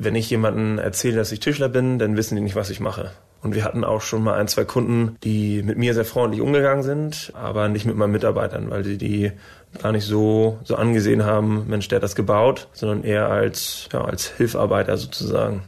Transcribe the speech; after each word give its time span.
wenn 0.00 0.14
ich 0.14 0.30
jemandem 0.30 0.78
erzähle, 0.78 1.16
dass 1.16 1.30
ich 1.30 1.40
Tischler 1.40 1.68
bin, 1.68 1.98
dann 1.98 2.16
wissen 2.16 2.34
die 2.34 2.40
nicht, 2.40 2.56
was 2.56 2.70
ich 2.70 2.80
mache. 2.80 3.12
Und 3.42 3.54
wir 3.54 3.64
hatten 3.64 3.84
auch 3.84 4.00
schon 4.00 4.22
mal 4.22 4.34
ein, 4.34 4.48
zwei 4.48 4.64
Kunden, 4.64 5.16
die 5.22 5.62
mit 5.62 5.76
mir 5.76 5.92
sehr 5.94 6.06
freundlich 6.06 6.40
umgegangen 6.40 6.82
sind, 6.82 7.32
aber 7.34 7.68
nicht 7.68 7.84
mit 7.84 7.96
meinen 7.96 8.12
Mitarbeitern, 8.12 8.70
weil 8.70 8.82
sie 8.82 8.96
die 8.96 9.32
gar 9.80 9.92
nicht 9.92 10.04
so, 10.04 10.58
so 10.64 10.76
angesehen 10.76 11.24
haben, 11.24 11.66
Mensch, 11.68 11.88
der 11.88 11.96
hat 11.96 12.02
das 12.02 12.14
gebaut, 12.14 12.68
sondern 12.72 13.04
eher 13.04 13.28
als, 13.28 13.88
ja, 13.92 14.02
als 14.02 14.28
Hilfarbeiter 14.28 14.96
sozusagen. 14.96 15.64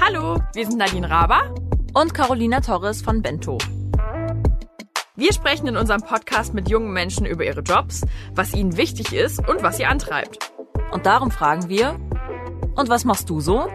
Hallo, 0.00 0.40
wir 0.52 0.66
sind 0.66 0.78
Nadine 0.78 1.08
Raber 1.08 1.54
und 1.94 2.12
Carolina 2.12 2.60
Torres 2.60 3.02
von 3.02 3.22
Bento. 3.22 3.58
Wir 5.16 5.32
sprechen 5.32 5.68
in 5.68 5.76
unserem 5.76 6.02
Podcast 6.02 6.54
mit 6.54 6.68
jungen 6.68 6.92
Menschen 6.92 7.24
über 7.24 7.44
ihre 7.44 7.60
Jobs, 7.60 8.00
was 8.32 8.52
ihnen 8.52 8.76
wichtig 8.76 9.12
ist 9.12 9.38
und 9.48 9.62
was 9.62 9.76
sie 9.76 9.84
antreibt. 9.84 10.52
Und 10.90 11.06
darum 11.06 11.30
fragen 11.30 11.68
wir, 11.68 12.00
und 12.74 12.88
was 12.88 13.04
machst 13.04 13.30
du 13.30 13.38
so? 13.40 13.68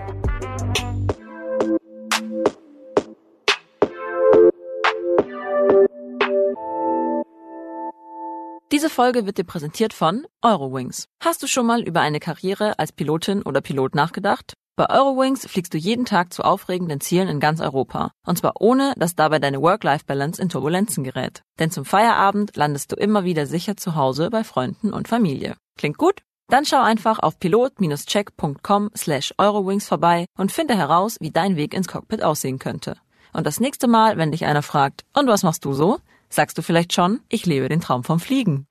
Diese 8.73 8.90
Folge 8.90 9.26
wird 9.26 9.38
dir 9.38 9.45
präsentiert 9.45 9.94
von 9.94 10.28
Eurowings. 10.42 11.06
Hast 11.23 11.42
du 11.42 11.48
schon 11.48 11.66
mal 11.66 11.81
über 11.84 12.02
eine 12.02 12.20
Karriere 12.20 12.78
als 12.80 12.92
Pilotin 12.92 13.44
oder 13.44 13.62
Pilot 13.62 13.95
nachgedacht? 13.95 14.56
Bei 14.80 14.90
Eurowings 14.90 15.46
fliegst 15.46 15.74
du 15.74 15.78
jeden 15.78 16.06
Tag 16.06 16.32
zu 16.32 16.42
aufregenden 16.42 17.02
Zielen 17.02 17.28
in 17.28 17.42
ganz 17.42 17.60
Europa. 17.60 18.12
Und 18.26 18.38
zwar 18.38 18.62
ohne, 18.62 18.94
dass 18.96 19.14
dabei 19.14 19.38
deine 19.40 19.62
Work-Life-Balance 19.62 20.42
in 20.42 20.48
Turbulenzen 20.48 21.04
gerät. 21.04 21.44
Denn 21.60 21.70
zum 21.70 21.84
Feierabend 21.84 22.56
landest 22.56 22.94
du 22.94 22.96
immer 22.96 23.26
wieder 23.26 23.46
sicher 23.46 23.76
zu 23.76 23.96
Hause 23.96 24.30
bei 24.30 24.46
Freunden 24.46 24.94
und 24.94 25.10
Familie. 25.10 25.58
Klingt 25.78 25.98
gut? 25.98 26.22
Dann 26.48 26.64
schau 26.64 26.82
einfach 26.82 27.20
auf 27.20 27.40
pilot-check.com 27.40 28.92
slash 28.95 29.34
Eurowings 29.38 29.86
vorbei 29.86 30.23
und 30.38 30.53
finde 30.53 30.78
heraus, 30.78 31.18
wie 31.20 31.31
dein 31.31 31.58
Weg 31.58 31.73
ins 31.73 31.90
Cockpit 31.90 32.23
aussehen 32.23 32.58
könnte. 32.58 32.96
Und 33.34 33.46
das 33.46 33.59
nächste 33.59 33.90
Mal, 33.90 34.16
wenn 34.16 34.31
dich 34.31 34.46
einer 34.46 34.62
fragt, 34.62 35.03
und 35.14 35.28
was 35.28 35.44
machst 35.44 35.66
du 35.66 35.73
so? 35.73 36.00
Sagst 36.30 36.58
du 36.58 36.62
vielleicht 36.62 36.94
schon, 36.94 37.20
ich 37.28 37.46
lebe 37.46 37.68
den 37.68 37.81
Traum 37.81 38.06
vom 38.06 38.22
Fliegen. 38.22 38.66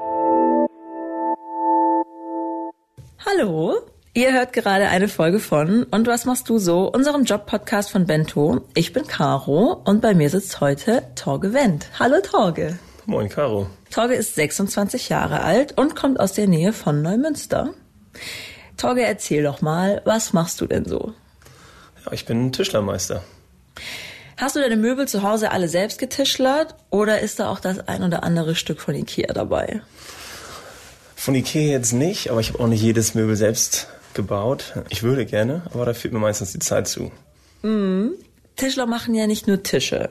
Hallo, 3.26 3.76
Ihr 4.18 4.32
hört 4.32 4.52
gerade 4.52 4.88
eine 4.88 5.06
Folge 5.06 5.38
von 5.38 5.84
Und 5.84 6.08
was 6.08 6.24
machst 6.24 6.48
du 6.48 6.58
so? 6.58 6.90
unserem 6.92 7.22
Job-Podcast 7.22 7.92
von 7.92 8.04
Bento. 8.04 8.66
Ich 8.74 8.92
bin 8.92 9.06
Caro 9.06 9.80
und 9.84 10.00
bei 10.00 10.12
mir 10.12 10.28
sitzt 10.28 10.60
heute 10.60 11.04
Torge 11.14 11.52
Wendt. 11.52 11.86
Hallo 12.00 12.16
Torge. 12.20 12.80
Moin 13.06 13.28
Caro. 13.28 13.70
Torge 13.92 14.14
ist 14.14 14.34
26 14.34 15.08
Jahre 15.08 15.42
alt 15.42 15.78
und 15.78 15.94
kommt 15.94 16.18
aus 16.18 16.32
der 16.32 16.48
Nähe 16.48 16.72
von 16.72 17.00
Neumünster. 17.00 17.74
Torge, 18.76 19.02
erzähl 19.02 19.44
doch 19.44 19.60
mal, 19.60 20.02
was 20.04 20.32
machst 20.32 20.60
du 20.60 20.66
denn 20.66 20.84
so? 20.84 21.14
Ja, 22.04 22.10
ich 22.10 22.26
bin 22.26 22.50
Tischlermeister. 22.50 23.22
Hast 24.36 24.56
du 24.56 24.60
deine 24.60 24.76
Möbel 24.76 25.06
zu 25.06 25.22
Hause 25.22 25.52
alle 25.52 25.68
selbst 25.68 26.00
getischlert 26.00 26.74
oder 26.90 27.20
ist 27.20 27.38
da 27.38 27.50
auch 27.50 27.60
das 27.60 27.86
ein 27.86 28.02
oder 28.02 28.24
andere 28.24 28.56
Stück 28.56 28.80
von 28.80 28.96
Ikea 28.96 29.32
dabei? 29.32 29.80
Von 31.14 31.36
Ikea 31.36 31.70
jetzt 31.70 31.92
nicht, 31.92 32.32
aber 32.32 32.40
ich 32.40 32.48
habe 32.48 32.58
auch 32.58 32.66
nicht 32.66 32.82
jedes 32.82 33.14
Möbel 33.14 33.36
selbst 33.36 33.86
gebaut. 34.18 34.74
Ich 34.88 35.04
würde 35.04 35.24
gerne, 35.24 35.62
aber 35.72 35.86
da 35.86 35.94
fehlt 35.94 36.12
mir 36.12 36.18
meistens 36.18 36.52
die 36.52 36.58
Zeit 36.58 36.88
zu. 36.88 37.12
Mhm. 37.62 38.14
Tischler 38.56 38.86
machen 38.86 39.14
ja 39.14 39.28
nicht 39.28 39.46
nur 39.46 39.62
Tische. 39.62 40.10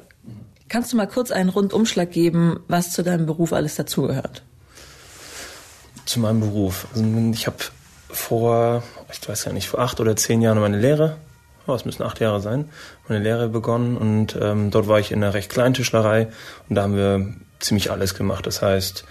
Kannst 0.69 0.93
du 0.93 0.97
mal 0.97 1.07
kurz 1.07 1.31
einen 1.31 1.49
Rundumschlag 1.49 2.09
geben, 2.09 2.61
was 2.69 2.91
zu 2.93 3.03
deinem 3.03 3.25
Beruf 3.25 3.51
alles 3.51 3.75
dazugehört? 3.75 4.43
Zu 6.05 6.21
meinem 6.21 6.39
Beruf. 6.39 6.87
Also 6.93 7.03
ich 7.33 7.47
habe 7.47 7.57
vor, 8.09 8.83
ich 9.11 9.27
weiß 9.27 9.45
ja 9.45 9.51
nicht, 9.51 9.67
vor 9.67 9.81
acht 9.81 9.99
oder 9.99 10.15
zehn 10.15 10.41
Jahren 10.41 10.59
meine 10.59 10.79
Lehre, 10.79 11.17
oh, 11.67 11.73
es 11.73 11.83
müssen 11.83 12.03
acht 12.03 12.21
Jahre 12.21 12.39
sein, 12.39 12.69
meine 13.09 13.21
Lehre 13.21 13.49
begonnen 13.49 13.97
und 13.97 14.37
ähm, 14.41 14.71
dort 14.71 14.87
war 14.87 14.99
ich 14.99 15.11
in 15.11 15.21
einer 15.21 15.33
recht 15.33 15.49
kleinen 15.49 15.73
Tischlerei 15.73 16.29
und 16.69 16.75
da 16.75 16.83
haben 16.83 16.95
wir 16.95 17.33
ziemlich 17.59 17.91
alles 17.91 18.13
gemacht. 18.13 18.47
Das 18.47 18.61
heißt 18.61 19.03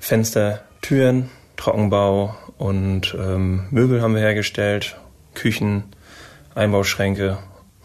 Fenster, 0.00 0.62
Türen, 0.80 1.28
Trockenbau, 1.56 2.34
und 2.58 3.14
ähm, 3.18 3.66
Möbel 3.70 4.00
haben 4.00 4.14
wir 4.14 4.22
hergestellt, 4.22 4.96
Küchen, 5.34 5.84
Einbauschränke. 6.54 7.38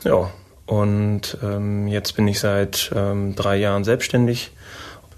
Ja, 0.04 0.32
und 0.66 1.38
ähm, 1.44 1.88
jetzt 1.88 2.16
bin 2.16 2.28
ich 2.28 2.40
seit 2.40 2.92
ähm, 2.96 3.36
drei 3.36 3.58
Jahren 3.58 3.84
selbstständig. 3.84 4.52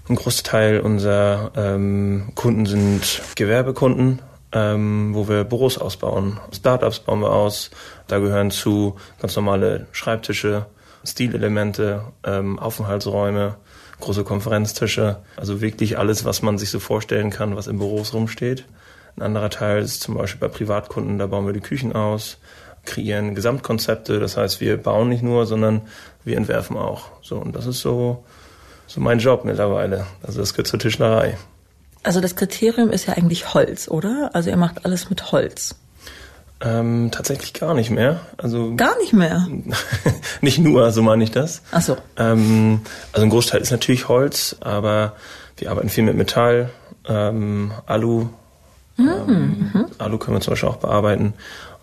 Ein 0.08 0.16
Großteil 0.16 0.80
unserer 0.80 1.52
ähm, 1.56 2.32
Kunden 2.34 2.66
sind 2.66 3.22
Gewerbekunden, 3.36 4.20
ähm, 4.52 5.14
wo 5.14 5.28
wir 5.28 5.44
Büros 5.44 5.78
ausbauen. 5.78 6.40
Startups 6.52 6.98
bauen 6.98 7.20
wir 7.20 7.32
aus. 7.32 7.70
Da 8.08 8.18
gehören 8.18 8.50
zu 8.50 8.96
ganz 9.20 9.36
normale 9.36 9.86
Schreibtische, 9.92 10.66
Stilelemente, 11.04 12.02
ähm, 12.24 12.58
Aufenthaltsräume, 12.58 13.56
große 14.04 14.24
Konferenztische. 14.24 15.16
Also 15.36 15.60
wirklich 15.60 15.98
alles, 15.98 16.24
was 16.24 16.42
man 16.42 16.58
sich 16.58 16.70
so 16.70 16.78
vorstellen 16.78 17.30
kann, 17.30 17.56
was 17.56 17.66
in 17.66 17.78
Büros 17.78 18.14
rumsteht. 18.14 18.64
Ein 19.16 19.22
anderer 19.22 19.50
Teil 19.50 19.82
ist 19.82 20.02
zum 20.02 20.16
Beispiel 20.16 20.40
bei 20.40 20.48
Privatkunden, 20.48 21.18
da 21.18 21.26
bauen 21.26 21.46
wir 21.46 21.52
die 21.52 21.60
Küchen 21.60 21.92
aus, 21.92 22.38
kreieren 22.84 23.34
Gesamtkonzepte. 23.34 24.18
Das 24.20 24.36
heißt, 24.36 24.60
wir 24.60 24.76
bauen 24.76 25.08
nicht 25.08 25.22
nur, 25.22 25.46
sondern 25.46 25.82
wir 26.24 26.36
entwerfen 26.36 26.76
auch. 26.76 27.06
So, 27.22 27.36
und 27.36 27.54
das 27.54 27.66
ist 27.66 27.80
so, 27.80 28.24
so 28.86 29.00
mein 29.00 29.18
Job 29.18 29.44
mittlerweile. 29.44 30.06
Also 30.22 30.40
das 30.40 30.52
gehört 30.52 30.66
zur 30.66 30.78
Tischlerei. 30.78 31.38
Also 32.02 32.20
das 32.20 32.36
Kriterium 32.36 32.90
ist 32.90 33.06
ja 33.06 33.14
eigentlich 33.14 33.54
Holz, 33.54 33.88
oder? 33.88 34.30
Also 34.34 34.50
ihr 34.50 34.56
macht 34.56 34.84
alles 34.84 35.08
mit 35.08 35.32
Holz. 35.32 35.76
Ähm, 36.64 37.10
tatsächlich 37.10 37.52
gar 37.52 37.74
nicht 37.74 37.90
mehr. 37.90 38.20
Also 38.38 38.74
gar 38.74 38.96
nicht 38.98 39.12
mehr. 39.12 39.46
nicht 40.40 40.58
nur, 40.58 40.90
so 40.92 41.02
meine 41.02 41.22
ich 41.22 41.30
das. 41.30 41.62
Ach 41.72 41.82
so. 41.82 41.96
Ähm, 42.16 42.80
also 43.12 43.26
ein 43.26 43.30
Großteil 43.30 43.60
ist 43.60 43.70
natürlich 43.70 44.08
Holz, 44.08 44.56
aber 44.60 45.14
wir 45.58 45.70
arbeiten 45.70 45.90
viel 45.90 46.04
mit 46.04 46.16
Metall, 46.16 46.70
ähm, 47.06 47.72
Alu, 47.86 48.28
ähm, 48.98 49.70
mhm. 49.72 49.86
Alu 49.98 50.18
können 50.18 50.36
wir 50.36 50.40
zum 50.40 50.52
Beispiel 50.52 50.68
auch 50.68 50.76
bearbeiten, 50.76 51.34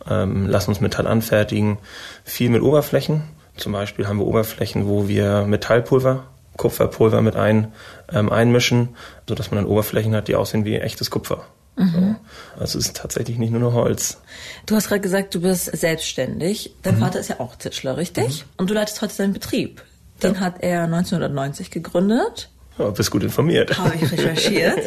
ähm, 0.10 0.48
lassen 0.48 0.72
uns 0.72 0.82
Metall 0.82 1.08
anfertigen, 1.08 1.78
viel 2.24 2.50
mit 2.50 2.62
Oberflächen. 2.62 3.24
Zum 3.58 3.74
Beispiel 3.74 4.08
haben 4.08 4.18
wir 4.18 4.26
Oberflächen, 4.26 4.88
wo 4.88 5.08
wir 5.08 5.46
Metallpulver, 5.46 6.24
Kupferpulver 6.58 7.22
mit 7.22 7.36
ein, 7.36 7.72
ähm, 8.12 8.32
einmischen, 8.32 8.96
sodass 9.28 9.52
man 9.52 9.64
dann 9.64 9.72
Oberflächen 9.72 10.16
hat, 10.16 10.28
die 10.28 10.36
aussehen 10.36 10.66
wie 10.66 10.76
echtes 10.76 11.12
Kupfer. 11.12 11.44
Mhm. 11.76 12.18
So. 12.56 12.62
Also 12.62 12.80
es 12.80 12.88
ist 12.88 12.98
tatsächlich 12.98 13.38
nicht 13.38 13.52
nur 13.52 13.62
noch 13.62 13.74
Holz. 13.74 14.18
Du 14.66 14.76
hast 14.76 14.88
gerade 14.88 15.02
gesagt, 15.02 15.34
du 15.36 15.42
bist 15.42 15.66
selbstständig. 15.66 16.76
Dein 16.84 16.96
mhm. 16.96 17.00
Vater 17.00 17.20
ist 17.20 17.30
ja 17.30 17.40
auch 17.40 17.56
Tischler, 17.56 17.98
richtig? 17.98 18.44
Mhm. 18.44 18.50
Und 18.58 18.70
du 18.70 18.74
leitest 18.74 19.02
heute 19.02 19.14
seinen 19.14 19.34
Betrieb. 19.34 19.84
Den 20.22 20.36
ja. 20.36 20.40
hat 20.42 20.56
er 20.62 20.84
1990 20.84 21.72
gegründet. 21.72 22.50
Ja, 22.78 22.90
bist 22.90 23.12
gut 23.12 23.24
informiert. 23.24 23.78
Habe 23.78 23.96
ich 23.96 24.12
recherchiert. 24.12 24.80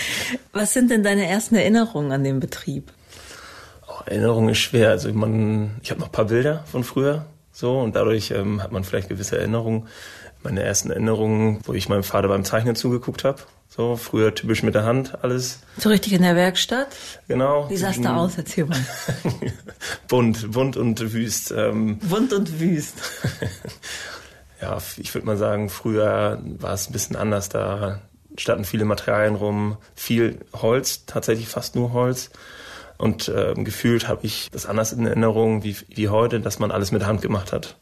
Was 0.52 0.72
sind 0.72 0.90
denn 0.90 1.02
deine 1.02 1.28
ersten 1.28 1.54
Erinnerungen 1.54 2.12
an 2.12 2.24
den 2.24 2.40
Betrieb? 2.40 2.92
Oh, 3.86 4.02
Erinnerung 4.06 4.48
ist 4.48 4.58
schwer. 4.58 4.90
Also 4.90 5.12
man, 5.12 5.72
ich 5.82 5.90
habe 5.90 6.00
noch 6.00 6.08
ein 6.08 6.12
paar 6.12 6.26
Bilder 6.26 6.64
von 6.70 6.84
früher 6.84 7.26
so 7.52 7.80
und 7.80 7.96
dadurch 7.96 8.30
ähm, 8.30 8.62
hat 8.62 8.72
man 8.72 8.84
vielleicht 8.84 9.08
gewisse 9.08 9.38
Erinnerungen. 9.38 9.88
Meine 10.42 10.62
ersten 10.62 10.90
Erinnerungen, 10.90 11.58
wo 11.64 11.72
ich 11.72 11.88
meinem 11.88 12.04
Vater 12.04 12.28
beim 12.28 12.44
Zeichnen 12.44 12.76
zugeguckt 12.76 13.24
habe. 13.24 13.42
So, 13.68 13.96
früher 13.96 14.34
typisch 14.34 14.62
mit 14.62 14.74
der 14.74 14.84
Hand 14.84 15.22
alles. 15.22 15.60
So 15.76 15.88
richtig 15.90 16.14
in 16.14 16.22
der 16.22 16.34
Werkstatt? 16.34 16.88
Genau. 17.28 17.68
Wie 17.68 17.76
sah 17.76 17.90
es 17.90 18.00
da 18.00 18.16
aus? 18.16 18.36
Erzähl 18.36 18.64
mal. 18.64 18.78
bunt, 20.08 20.50
bunt 20.50 20.76
und 20.76 21.12
wüst. 21.12 21.52
Ähm. 21.52 21.98
Bunt 21.98 22.32
und 22.32 22.58
wüst. 22.60 22.94
ja, 24.60 24.78
ich 24.96 25.14
würde 25.14 25.26
mal 25.26 25.36
sagen, 25.36 25.68
früher 25.68 26.40
war 26.42 26.72
es 26.72 26.88
ein 26.88 26.92
bisschen 26.92 27.14
anders. 27.14 27.50
Da 27.50 28.00
standen 28.36 28.64
viele 28.64 28.84
Materialien 28.84 29.34
rum, 29.34 29.76
viel 29.94 30.40
Holz, 30.54 31.04
tatsächlich 31.06 31.48
fast 31.48 31.76
nur 31.76 31.92
Holz. 31.92 32.30
Und 32.96 33.28
äh, 33.28 33.54
gefühlt 33.54 34.08
habe 34.08 34.26
ich 34.26 34.50
das 34.50 34.66
anders 34.66 34.92
in 34.92 35.06
Erinnerung 35.06 35.62
wie, 35.62 35.76
wie 35.88 36.08
heute, 36.08 36.40
dass 36.40 36.58
man 36.58 36.70
alles 36.72 36.90
mit 36.90 37.06
Hand 37.06 37.22
gemacht 37.22 37.52
hat. 37.52 37.76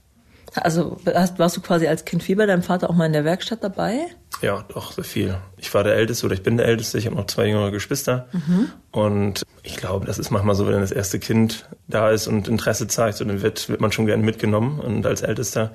Also 0.55 0.99
warst 1.37 1.57
du 1.57 1.61
quasi 1.61 1.87
als 1.87 2.05
Kind 2.05 2.23
viel 2.23 2.37
bei 2.37 2.47
deinem 2.47 2.63
Vater 2.63 2.89
auch 2.89 2.95
mal 2.95 3.07
in 3.07 3.13
der 3.13 3.25
Werkstatt 3.25 3.63
dabei? 3.63 4.07
Ja, 4.43 4.65
doch, 4.69 4.93
sehr 4.93 5.05
viel. 5.05 5.39
Ich 5.57 5.73
war 5.73 5.83
der 5.83 5.95
Älteste 5.95 6.27
oder 6.27 6.35
ich 6.35 6.43
bin 6.43 6.57
der 6.57 6.67
Älteste. 6.67 6.99
Ich 6.99 7.07
habe 7.07 7.17
noch 7.17 7.27
zwei 7.27 7.47
jüngere 7.47 7.71
Geschwister. 7.71 8.29
Mhm. 8.33 8.71
Und 8.91 9.43
ich 9.63 9.77
glaube, 9.77 10.07
das 10.07 10.19
ist 10.19 10.31
manchmal 10.31 10.55
so, 10.55 10.67
wenn 10.67 10.81
das 10.81 10.93
erste 10.93 11.19
Kind 11.19 11.69
da 11.89 12.11
ist 12.11 12.27
und 12.27 12.47
Interesse 12.47 12.87
zeigt, 12.87 13.19
so, 13.19 13.25
dann 13.25 13.43
wird, 13.43 13.69
wird 13.69 13.81
man 13.81 13.93
schon 13.93 14.07
gerne 14.07 14.23
mitgenommen. 14.23 14.79
Und 14.79 15.07
als 15.07 15.23
Ältester 15.23 15.73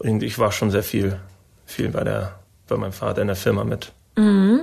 und 0.00 0.22
ich 0.22 0.38
war 0.38 0.50
schon 0.50 0.70
sehr 0.70 0.82
viel, 0.82 1.20
viel 1.66 1.90
bei 1.90 2.02
der, 2.04 2.38
bei 2.66 2.76
meinem 2.76 2.92
Vater 2.92 3.20
in 3.20 3.28
der 3.28 3.36
Firma 3.36 3.64
mit. 3.64 3.92
Mhm. 4.16 4.62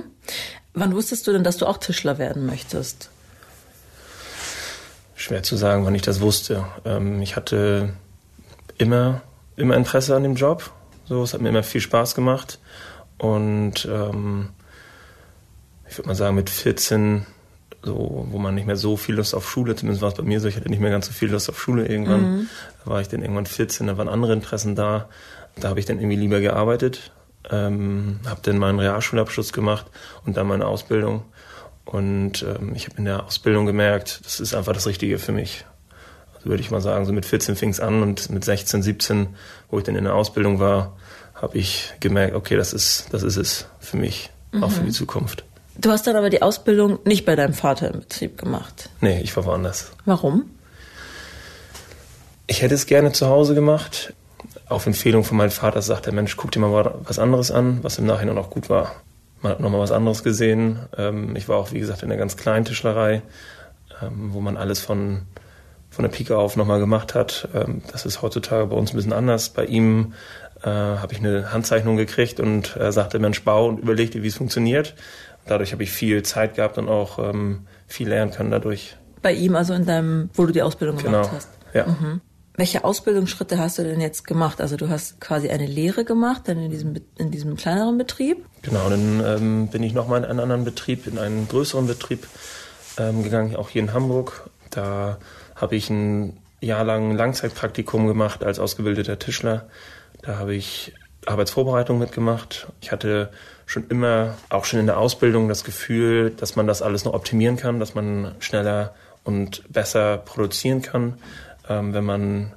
Wann 0.74 0.94
wusstest 0.94 1.26
du 1.26 1.32
denn, 1.32 1.44
dass 1.44 1.56
du 1.56 1.66
auch 1.66 1.78
Tischler 1.78 2.18
werden 2.18 2.44
möchtest? 2.44 3.10
Schwer 5.14 5.42
zu 5.42 5.56
sagen, 5.56 5.84
wann 5.84 5.94
ich 5.94 6.02
das 6.02 6.20
wusste. 6.20 6.64
Ähm, 6.84 7.22
ich 7.22 7.36
hatte 7.36 7.90
immer, 8.78 9.22
immer 9.56 9.76
Interesse 9.76 10.14
an 10.14 10.22
dem 10.22 10.34
Job. 10.34 10.70
So, 11.06 11.22
es 11.22 11.34
hat 11.34 11.40
mir 11.40 11.48
immer 11.48 11.62
viel 11.62 11.80
Spaß 11.80 12.14
gemacht. 12.14 12.58
Und 13.18 13.86
ähm, 13.90 14.50
ich 15.88 15.98
würde 15.98 16.08
mal 16.08 16.14
sagen, 16.14 16.36
mit 16.36 16.50
14, 16.50 17.26
so, 17.82 18.26
wo 18.30 18.38
man 18.38 18.54
nicht 18.54 18.66
mehr 18.66 18.76
so 18.76 18.96
viel 18.96 19.16
Lust 19.16 19.34
auf 19.34 19.48
Schule, 19.48 19.74
zumindest 19.76 20.02
war 20.02 20.08
es 20.10 20.14
bei 20.14 20.22
mir 20.22 20.40
so, 20.40 20.48
ich 20.48 20.56
hatte 20.56 20.68
nicht 20.68 20.80
mehr 20.80 20.90
ganz 20.90 21.06
so 21.06 21.12
viel 21.12 21.30
Lust 21.30 21.48
auf 21.48 21.60
Schule 21.60 21.86
irgendwann. 21.86 22.32
Mhm. 22.32 22.48
Da 22.84 22.90
war 22.90 23.00
ich 23.00 23.08
dann 23.08 23.22
irgendwann 23.22 23.46
14, 23.46 23.86
da 23.86 23.98
waren 23.98 24.08
andere 24.08 24.32
Interessen 24.32 24.74
da. 24.74 25.08
Da 25.56 25.68
habe 25.68 25.80
ich 25.80 25.86
dann 25.86 25.98
irgendwie 25.98 26.16
lieber 26.16 26.40
gearbeitet, 26.40 27.12
ähm, 27.50 28.20
habe 28.26 28.40
dann 28.42 28.58
meinen 28.58 28.78
Realschulabschluss 28.78 29.52
gemacht 29.52 29.86
und 30.24 30.36
dann 30.36 30.46
meine 30.46 30.66
Ausbildung. 30.66 31.24
Und 31.84 32.42
ähm, 32.42 32.72
ich 32.74 32.84
habe 32.86 32.98
in 32.98 33.06
der 33.06 33.24
Ausbildung 33.24 33.66
gemerkt, 33.66 34.20
das 34.24 34.40
ist 34.40 34.54
einfach 34.54 34.74
das 34.74 34.86
Richtige 34.86 35.18
für 35.18 35.32
mich. 35.32 35.64
Also 36.34 36.50
würde 36.50 36.62
ich 36.62 36.70
mal 36.70 36.80
sagen, 36.80 37.06
so 37.06 37.12
mit 37.12 37.26
14 37.26 37.56
fing 37.56 37.70
es 37.70 37.80
an 37.80 38.02
und 38.02 38.30
mit 38.30 38.44
16, 38.44 38.82
17, 38.82 39.28
wo 39.70 39.78
ich 39.78 39.84
dann 39.84 39.96
in 39.96 40.04
der 40.04 40.14
Ausbildung 40.14 40.60
war, 40.60 40.96
habe 41.40 41.58
ich 41.58 41.92
gemerkt, 42.00 42.34
okay, 42.34 42.56
das 42.56 42.72
ist, 42.72 43.06
das 43.12 43.22
ist 43.22 43.36
es 43.36 43.66
für 43.80 43.96
mich, 43.96 44.30
mhm. 44.52 44.64
auch 44.64 44.70
für 44.70 44.80
die 44.80 44.88
mhm. 44.88 44.92
Zukunft. 44.92 45.44
Du 45.80 45.90
hast 45.90 46.06
dann 46.06 46.16
aber 46.16 46.28
die 46.28 46.42
Ausbildung 46.42 46.98
nicht 47.04 47.24
bei 47.24 47.36
deinem 47.36 47.54
Vater 47.54 47.92
im 47.92 48.00
Betrieb 48.00 48.36
gemacht. 48.36 48.90
Nee, 49.00 49.20
ich 49.20 49.36
war 49.36 49.44
woanders. 49.44 49.92
Warum? 50.04 50.50
Ich 52.48 52.62
hätte 52.62 52.74
es 52.74 52.86
gerne 52.86 53.12
zu 53.12 53.28
Hause 53.28 53.54
gemacht. 53.54 54.12
Auf 54.68 54.86
Empfehlung 54.86 55.22
von 55.22 55.36
meinem 55.36 55.52
Vater 55.52 55.80
sagt 55.82 56.06
der 56.06 56.12
Mensch, 56.12 56.36
guck 56.36 56.50
dir 56.50 56.60
mal 56.60 56.94
was 57.04 57.18
anderes 57.18 57.50
an, 57.50 57.84
was 57.84 57.98
im 57.98 58.06
Nachhinein 58.06 58.38
auch 58.38 58.50
gut 58.50 58.68
war. 58.68 58.96
Man 59.40 59.52
hat 59.52 59.60
nochmal 59.60 59.80
was 59.80 59.92
anderes 59.92 60.24
gesehen. 60.24 60.80
Ähm, 60.96 61.36
ich 61.36 61.48
war 61.48 61.58
auch, 61.58 61.70
wie 61.70 61.78
gesagt, 61.78 62.02
in 62.02 62.08
der 62.08 62.18
ganz 62.18 62.36
kleinen 62.36 62.64
Tischlerei, 62.64 63.22
ähm, 64.02 64.32
wo 64.32 64.40
man 64.40 64.56
alles 64.56 64.80
von, 64.80 65.22
von 65.90 66.02
der 66.02 66.10
Pike 66.10 66.36
auf 66.36 66.56
nochmal 66.56 66.80
gemacht 66.80 67.14
hat. 67.14 67.48
Ähm, 67.54 67.82
das 67.92 68.04
ist 68.04 68.20
heutzutage 68.20 68.66
bei 68.66 68.76
uns 68.76 68.92
ein 68.92 68.96
bisschen 68.96 69.12
anders. 69.12 69.50
Bei 69.50 69.64
ihm 69.64 70.14
äh, 70.62 70.68
habe 70.68 71.12
ich 71.12 71.18
eine 71.18 71.52
Handzeichnung 71.52 71.96
gekriegt 71.96 72.40
und 72.40 72.76
er 72.76 72.92
sagte, 72.92 73.18
Mensch, 73.18 73.42
bau 73.44 73.68
und 73.68 73.78
überleg 73.78 74.10
dir, 74.10 74.22
wie 74.22 74.28
es 74.28 74.36
funktioniert. 74.36 74.94
Dadurch 75.46 75.72
habe 75.72 75.82
ich 75.82 75.90
viel 75.90 76.22
Zeit 76.24 76.56
gehabt 76.56 76.76
und 76.76 76.88
auch 76.88 77.18
viel 77.86 78.08
lernen 78.08 78.32
können 78.32 78.50
dadurch. 78.50 78.96
Bei 79.22 79.32
ihm, 79.32 79.56
also 79.56 79.72
in 79.72 79.86
deinem, 79.86 80.28
wo 80.34 80.44
du 80.44 80.52
die 80.52 80.60
Ausbildung 80.60 80.98
genau. 80.98 81.22
gemacht 81.22 81.30
hast? 81.32 81.48
Ja. 81.72 81.86
Mhm. 81.86 82.20
Welche 82.58 82.82
Ausbildungsschritte 82.82 83.56
hast 83.56 83.78
du 83.78 83.84
denn 83.84 84.00
jetzt 84.00 84.26
gemacht? 84.26 84.60
Also 84.60 84.76
du 84.76 84.88
hast 84.88 85.20
quasi 85.20 85.48
eine 85.48 85.66
Lehre 85.66 86.04
gemacht, 86.04 86.42
dann 86.46 86.58
in 86.58 86.70
diesem, 86.72 86.94
in 87.16 87.30
diesem 87.30 87.56
kleineren 87.56 87.96
Betrieb? 87.98 88.44
Genau, 88.62 88.90
dann 88.90 89.22
ähm, 89.24 89.68
bin 89.68 89.84
ich 89.84 89.94
nochmal 89.94 90.18
in 90.18 90.24
einen 90.24 90.40
anderen 90.40 90.64
Betrieb, 90.64 91.06
in 91.06 91.18
einen 91.18 91.46
größeren 91.46 91.86
Betrieb 91.86 92.26
ähm, 92.98 93.22
gegangen, 93.22 93.54
auch 93.54 93.68
hier 93.68 93.82
in 93.82 93.92
Hamburg. 93.92 94.50
Da 94.70 95.18
habe 95.54 95.76
ich 95.76 95.88
ein 95.88 96.36
Jahr 96.60 96.82
lang 96.82 97.16
Langzeitpraktikum 97.16 98.08
gemacht 98.08 98.42
als 98.42 98.58
ausgebildeter 98.58 99.20
Tischler. 99.20 99.68
Da 100.22 100.36
habe 100.36 100.54
ich 100.54 100.92
Arbeitsvorbereitung 101.26 101.98
mitgemacht. 101.98 102.68
Ich 102.80 102.92
hatte 102.92 103.30
schon 103.66 103.86
immer, 103.88 104.36
auch 104.48 104.64
schon 104.64 104.80
in 104.80 104.86
der 104.86 104.98
Ausbildung, 104.98 105.48
das 105.48 105.64
Gefühl, 105.64 106.30
dass 106.30 106.56
man 106.56 106.66
das 106.66 106.82
alles 106.82 107.04
noch 107.04 107.14
optimieren 107.14 107.56
kann, 107.56 107.80
dass 107.80 107.94
man 107.94 108.34
schneller 108.40 108.94
und 109.24 109.62
besser 109.70 110.16
produzieren 110.18 110.80
kann 110.80 111.18
ähm, 111.68 111.92
wenn 111.92 112.04
man, 112.04 112.52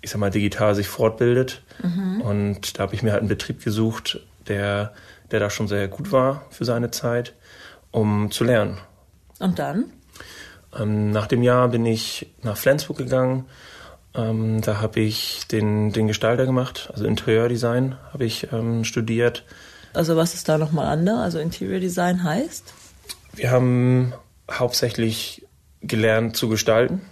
ich 0.00 0.10
sag 0.10 0.18
mal, 0.18 0.30
digital 0.30 0.74
sich 0.74 0.88
fortbildet. 0.88 1.62
Mhm. 1.82 2.20
Und 2.20 2.78
da 2.78 2.82
habe 2.82 2.94
ich 2.94 3.02
mir 3.02 3.12
halt 3.12 3.20
einen 3.20 3.28
Betrieb 3.28 3.62
gesucht, 3.62 4.20
der, 4.48 4.92
der 5.30 5.40
da 5.40 5.50
schon 5.50 5.68
sehr 5.68 5.88
gut 5.88 6.12
war 6.12 6.44
für 6.50 6.64
seine 6.64 6.90
Zeit, 6.90 7.34
um 7.90 8.30
zu 8.30 8.44
lernen. 8.44 8.78
Und 9.38 9.58
dann? 9.58 9.86
Ähm, 10.78 11.10
nach 11.10 11.26
dem 11.26 11.42
Jahr 11.42 11.68
bin 11.68 11.86
ich 11.86 12.32
nach 12.42 12.56
Flensburg 12.56 12.98
gegangen. 12.98 13.46
Ähm, 14.14 14.60
da 14.62 14.80
habe 14.80 15.00
ich 15.00 15.46
den, 15.50 15.92
den 15.92 16.08
Gestalter 16.08 16.46
gemacht, 16.46 16.88
also 16.92 17.04
Interieurdesign 17.04 17.96
habe 18.12 18.24
ich 18.24 18.52
ähm, 18.52 18.84
studiert. 18.84 19.44
Also 19.92 20.16
was 20.16 20.34
ist 20.34 20.48
da 20.48 20.58
nochmal 20.58 20.86
anders? 20.86 21.18
Also 21.18 21.38
Interior 21.38 21.80
Design 21.80 22.22
heißt? 22.22 22.72
Wir 23.34 23.50
haben 23.50 24.12
hauptsächlich 24.50 25.46
gelernt 25.82 26.36
zu 26.36 26.48
gestalten. 26.48 27.02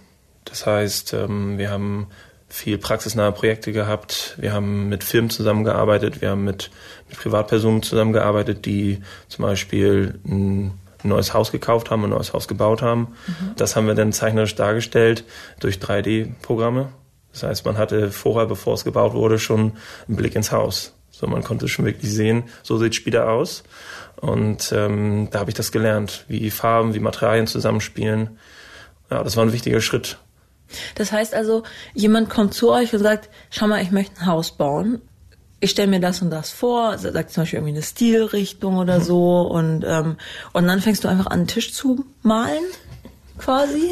Das 0.45 0.65
heißt, 0.65 1.13
ähm, 1.13 1.57
wir 1.57 1.69
haben 1.69 2.07
viel 2.49 2.77
praxisnahe 2.77 3.31
Projekte 3.31 3.71
gehabt. 3.71 4.35
Wir 4.37 4.53
haben 4.53 4.87
mit 4.89 5.03
Firmen 5.03 5.29
zusammengearbeitet. 5.29 6.21
Wir 6.21 6.31
haben 6.31 6.45
mit, 6.45 6.71
mit 7.09 7.17
Privatpersonen 7.17 7.83
zusammengearbeitet, 7.83 8.65
die 8.65 9.01
zum 9.27 9.43
Beispiel 9.43 10.19
ein 10.25 10.73
neues 11.03 11.33
Haus 11.33 11.51
gekauft 11.51 11.91
haben, 11.91 12.03
ein 12.03 12.09
neues 12.09 12.33
Haus 12.33 12.47
gebaut 12.47 12.81
haben. 12.81 13.15
Mhm. 13.27 13.51
Das 13.55 13.75
haben 13.75 13.87
wir 13.87 13.95
dann 13.95 14.13
zeichnerisch 14.13 14.55
dargestellt 14.55 15.23
durch 15.59 15.77
3D-Programme. 15.77 16.89
Das 17.31 17.43
heißt, 17.43 17.65
man 17.65 17.77
hatte 17.77 18.11
vorher, 18.11 18.47
bevor 18.47 18.73
es 18.73 18.83
gebaut 18.83 19.13
wurde, 19.13 19.37
schon 19.37 19.73
einen 20.07 20.17
Blick 20.17 20.35
ins 20.35 20.51
Haus. 20.51 20.93
So, 21.11 21.27
man 21.27 21.43
konnte 21.43 21.67
schon 21.67 21.85
wirklich 21.85 22.11
sehen, 22.11 22.43
so 22.63 22.77
sieht 22.77 22.91
es 22.91 22.95
später 22.95 23.29
aus. 23.29 23.63
Und 24.17 24.71
ähm, 24.71 25.29
da 25.31 25.39
habe 25.39 25.49
ich 25.49 25.55
das 25.55 25.71
gelernt, 25.71 26.25
wie 26.27 26.49
Farben, 26.51 26.93
wie 26.93 26.99
Materialien 26.99 27.47
zusammenspielen. 27.47 28.37
Ja, 29.09 29.23
das 29.23 29.37
war 29.37 29.45
ein 29.45 29.53
wichtiger 29.53 29.81
Schritt. 29.81 30.17
Das 30.95 31.11
heißt 31.11 31.33
also, 31.33 31.63
jemand 31.93 32.29
kommt 32.29 32.53
zu 32.53 32.71
euch 32.71 32.93
und 32.93 33.01
sagt, 33.01 33.29
schau 33.49 33.67
mal, 33.67 33.81
ich 33.81 33.91
möchte 33.91 34.19
ein 34.19 34.25
Haus 34.25 34.51
bauen. 34.51 35.01
Ich 35.59 35.71
stelle 35.71 35.87
mir 35.87 35.99
das 35.99 36.21
und 36.21 36.29
das 36.29 36.51
vor, 36.51 36.97
sagt 36.97 37.31
zum 37.31 37.41
Beispiel 37.41 37.57
irgendwie 37.57 37.73
eine 37.73 37.83
Stilrichtung 37.83 38.77
oder 38.77 39.01
so 39.01 39.41
und, 39.41 39.83
ähm, 39.87 40.17
und 40.53 40.67
dann 40.67 40.81
fängst 40.81 41.03
du 41.03 41.07
einfach 41.07 41.25
an, 41.27 41.39
einen 41.39 41.47
Tisch 41.47 41.73
zu 41.73 42.05
malen, 42.21 42.63
quasi. 43.39 43.91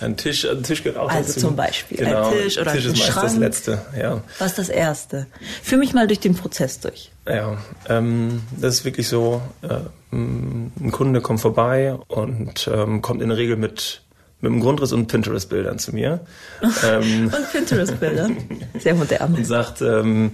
Ein 0.00 0.16
Tisch, 0.16 0.48
ein 0.48 0.62
Tisch 0.62 0.82
gehört 0.82 0.98
auch 0.98 1.08
Also 1.10 1.28
dazu. 1.28 1.40
zum 1.40 1.56
Beispiel 1.56 1.98
genau. 1.98 2.28
ein 2.28 2.32
Tisch 2.38 2.58
oder 2.58 2.72
Tisch 2.72 2.86
ein 2.86 2.92
ist 2.92 3.02
Schrank. 3.02 3.26
das 3.26 3.36
Letzte, 3.36 3.82
ja. 3.96 4.22
Was 4.38 4.48
ist 4.52 4.58
das 4.58 4.68
Erste? 4.68 5.26
Führ 5.62 5.78
mich 5.78 5.92
mal 5.92 6.06
durch 6.06 6.20
den 6.20 6.34
Prozess 6.34 6.80
durch. 6.80 7.12
Ja, 7.28 7.58
ähm, 7.88 8.42
das 8.58 8.76
ist 8.76 8.84
wirklich 8.84 9.06
so, 9.08 9.42
äh, 9.62 9.76
ein 10.12 10.90
Kunde 10.90 11.20
kommt 11.20 11.40
vorbei 11.40 11.94
und 12.08 12.68
ähm, 12.72 13.00
kommt 13.02 13.22
in 13.22 13.28
der 13.28 13.38
Regel 13.38 13.56
mit 13.56 14.02
mit 14.42 14.52
einem 14.52 14.60
Grundriss 14.62 14.92
und 14.92 15.06
Pinterest-Bildern 15.06 15.78
zu 15.78 15.92
mir. 15.92 16.20
ähm, 16.84 17.24
und 17.24 17.52
Pinterest-Bilder. 17.52 18.30
Sehr 18.78 18.94
modern. 18.94 19.34
Und 19.34 19.44
sagt, 19.44 19.82
ähm, 19.82 20.32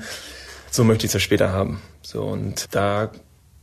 so 0.76 0.84
möchte 0.84 1.06
ich 1.06 1.10
es 1.10 1.14
ja 1.14 1.20
später 1.20 1.52
haben. 1.52 1.80
So, 2.02 2.22
und 2.22 2.74
da 2.74 3.10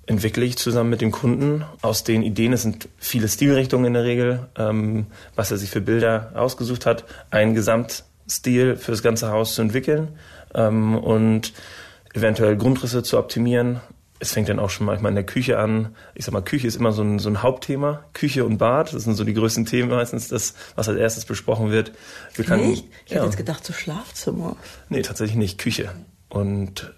entwickle 0.05 0.43
ich 0.43 0.57
zusammen 0.57 0.89
mit 0.89 1.01
dem 1.01 1.11
Kunden 1.11 1.63
aus 1.81 2.03
den 2.03 2.23
Ideen, 2.23 2.51
es 2.51 2.63
sind 2.63 2.89
viele 2.97 3.29
Stilrichtungen 3.29 3.85
in 3.85 3.93
der 3.93 4.03
Regel, 4.03 4.47
ähm, 4.57 5.07
was 5.35 5.51
er 5.51 5.57
sich 5.57 5.69
für 5.69 5.79
Bilder 5.79 6.31
ausgesucht 6.35 6.85
hat, 6.85 7.05
einen 7.31 7.53
Gesamtstil 7.53 8.75
für 8.75 8.91
das 8.91 9.01
ganze 9.01 9.31
Haus 9.31 9.55
zu 9.55 9.61
entwickeln 9.61 10.09
ähm, 10.53 10.97
und 10.97 11.53
eventuell 12.13 12.57
Grundrisse 12.57 13.01
zu 13.01 13.17
optimieren, 13.17 13.79
es 14.23 14.31
fängt 14.31 14.47
dann 14.47 14.59
auch 14.59 14.69
schon 14.69 14.85
manchmal 14.85 15.11
in 15.11 15.15
der 15.15 15.25
Küche 15.25 15.59
an. 15.59 15.95
Ich 16.15 16.23
sag 16.23 16.33
mal, 16.33 16.41
Küche 16.41 16.65
ist 16.65 16.77
immer 16.77 16.93
so 16.93 17.03
ein, 17.03 17.19
so 17.19 17.27
ein 17.27 17.43
Hauptthema. 17.43 18.05
Küche 18.13 18.45
und 18.45 18.57
Bad, 18.57 18.93
das 18.93 19.03
sind 19.03 19.15
so 19.15 19.25
die 19.25 19.33
größten 19.33 19.65
Themen 19.65 19.89
meistens, 19.89 20.29
das, 20.29 20.53
was 20.75 20.87
als 20.87 20.97
erstes 20.97 21.25
besprochen 21.25 21.71
wird. 21.71 21.91
Wir 22.33 22.45
können, 22.45 22.69
nicht? 22.69 22.85
Ich 23.05 23.11
ja. 23.11 23.17
hätte 23.17 23.25
jetzt 23.25 23.37
gedacht, 23.37 23.65
so 23.65 23.73
Schlafzimmer. 23.73 24.55
Nee, 24.87 25.01
tatsächlich 25.01 25.35
nicht. 25.35 25.57
Küche. 25.57 25.91
Und 26.29 26.93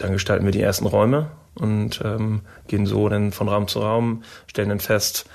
dann 0.00 0.12
gestalten 0.12 0.44
wir 0.44 0.52
die 0.52 0.62
ersten 0.62 0.86
Räume 0.86 1.30
und 1.54 2.00
ähm, 2.04 2.42
gehen 2.68 2.86
so 2.86 3.08
dann 3.08 3.32
von 3.32 3.48
Raum 3.48 3.68
zu 3.68 3.80
Raum, 3.80 4.22
stellen 4.46 4.70
dann 4.70 4.80
fest, 4.80 5.26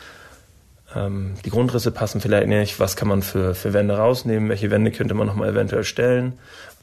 ähm, 0.96 1.36
die 1.44 1.50
Grundrisse 1.50 1.92
passen 1.92 2.22
vielleicht 2.22 2.48
nicht, 2.48 2.80
was 2.80 2.96
kann 2.96 3.08
man 3.08 3.22
für, 3.22 3.54
für 3.54 3.74
Wände 3.74 3.98
rausnehmen, 3.98 4.50
welche 4.50 4.72
Wände 4.72 4.92
könnte 4.92 5.14
man 5.14 5.28
nochmal 5.28 5.50
eventuell 5.50 5.84
stellen. 5.84 6.34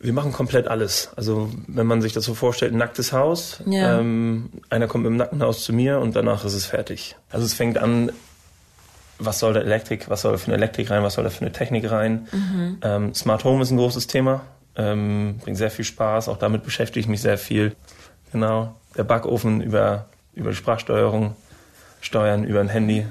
Wir 0.00 0.12
machen 0.12 0.32
komplett 0.32 0.68
alles. 0.68 1.10
Also 1.16 1.50
wenn 1.66 1.86
man 1.86 2.02
sich 2.02 2.12
das 2.12 2.24
so 2.24 2.34
vorstellt, 2.34 2.72
ein 2.72 2.78
nacktes 2.78 3.12
Haus, 3.12 3.62
ja. 3.66 4.00
ähm, 4.00 4.50
einer 4.68 4.86
kommt 4.86 5.04
mit 5.04 5.12
dem 5.12 5.16
nackten 5.16 5.42
Haus 5.42 5.64
zu 5.64 5.72
mir 5.72 6.00
und 6.00 6.16
danach 6.16 6.44
ist 6.44 6.54
es 6.54 6.66
fertig. 6.66 7.16
Also 7.30 7.46
es 7.46 7.54
fängt 7.54 7.78
an, 7.78 8.10
was 9.18 9.38
soll 9.38 9.54
da 9.54 9.60
Elektrik, 9.60 10.10
was 10.10 10.22
soll 10.22 10.32
da 10.32 10.38
für 10.38 10.46
eine 10.48 10.56
Elektrik 10.56 10.90
rein, 10.90 11.02
was 11.02 11.14
soll 11.14 11.24
da 11.24 11.30
für 11.30 11.42
eine 11.42 11.52
Technik 11.52 11.90
rein. 11.90 12.26
Mhm. 12.32 12.78
Ähm, 12.82 13.14
Smart 13.14 13.44
Home 13.44 13.62
ist 13.62 13.70
ein 13.70 13.76
großes 13.76 14.08
Thema, 14.08 14.42
ähm, 14.76 15.38
bringt 15.42 15.58
sehr 15.58 15.70
viel 15.70 15.84
Spaß, 15.84 16.28
auch 16.28 16.38
damit 16.38 16.64
beschäftige 16.64 17.00
ich 17.00 17.08
mich 17.08 17.20
sehr 17.20 17.38
viel. 17.38 17.74
Genau, 18.32 18.74
der 18.96 19.04
Backofen 19.04 19.60
über, 19.60 20.06
über 20.34 20.50
die 20.50 20.56
Sprachsteuerung 20.56 21.36
steuern 22.02 22.44
über 22.44 22.60
ein 22.60 22.68
Handy. 22.68 23.06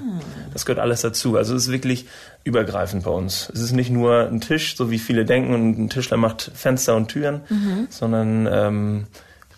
Das 0.52 0.66
gehört 0.66 0.78
alles 0.78 1.00
dazu. 1.00 1.36
Also 1.36 1.56
es 1.56 1.64
ist 1.64 1.72
wirklich 1.72 2.06
übergreifend 2.44 3.04
bei 3.04 3.10
uns. 3.10 3.50
Es 3.52 3.60
ist 3.60 3.72
nicht 3.72 3.90
nur 3.90 4.28
ein 4.28 4.40
Tisch, 4.40 4.76
so 4.76 4.90
wie 4.90 4.98
viele 4.98 5.24
denken, 5.24 5.54
und 5.54 5.78
ein 5.78 5.88
Tischler 5.88 6.18
macht 6.18 6.50
Fenster 6.54 6.94
und 6.94 7.08
Türen, 7.08 7.40
mhm. 7.48 7.86
sondern 7.88 8.46
ähm, 8.50 9.06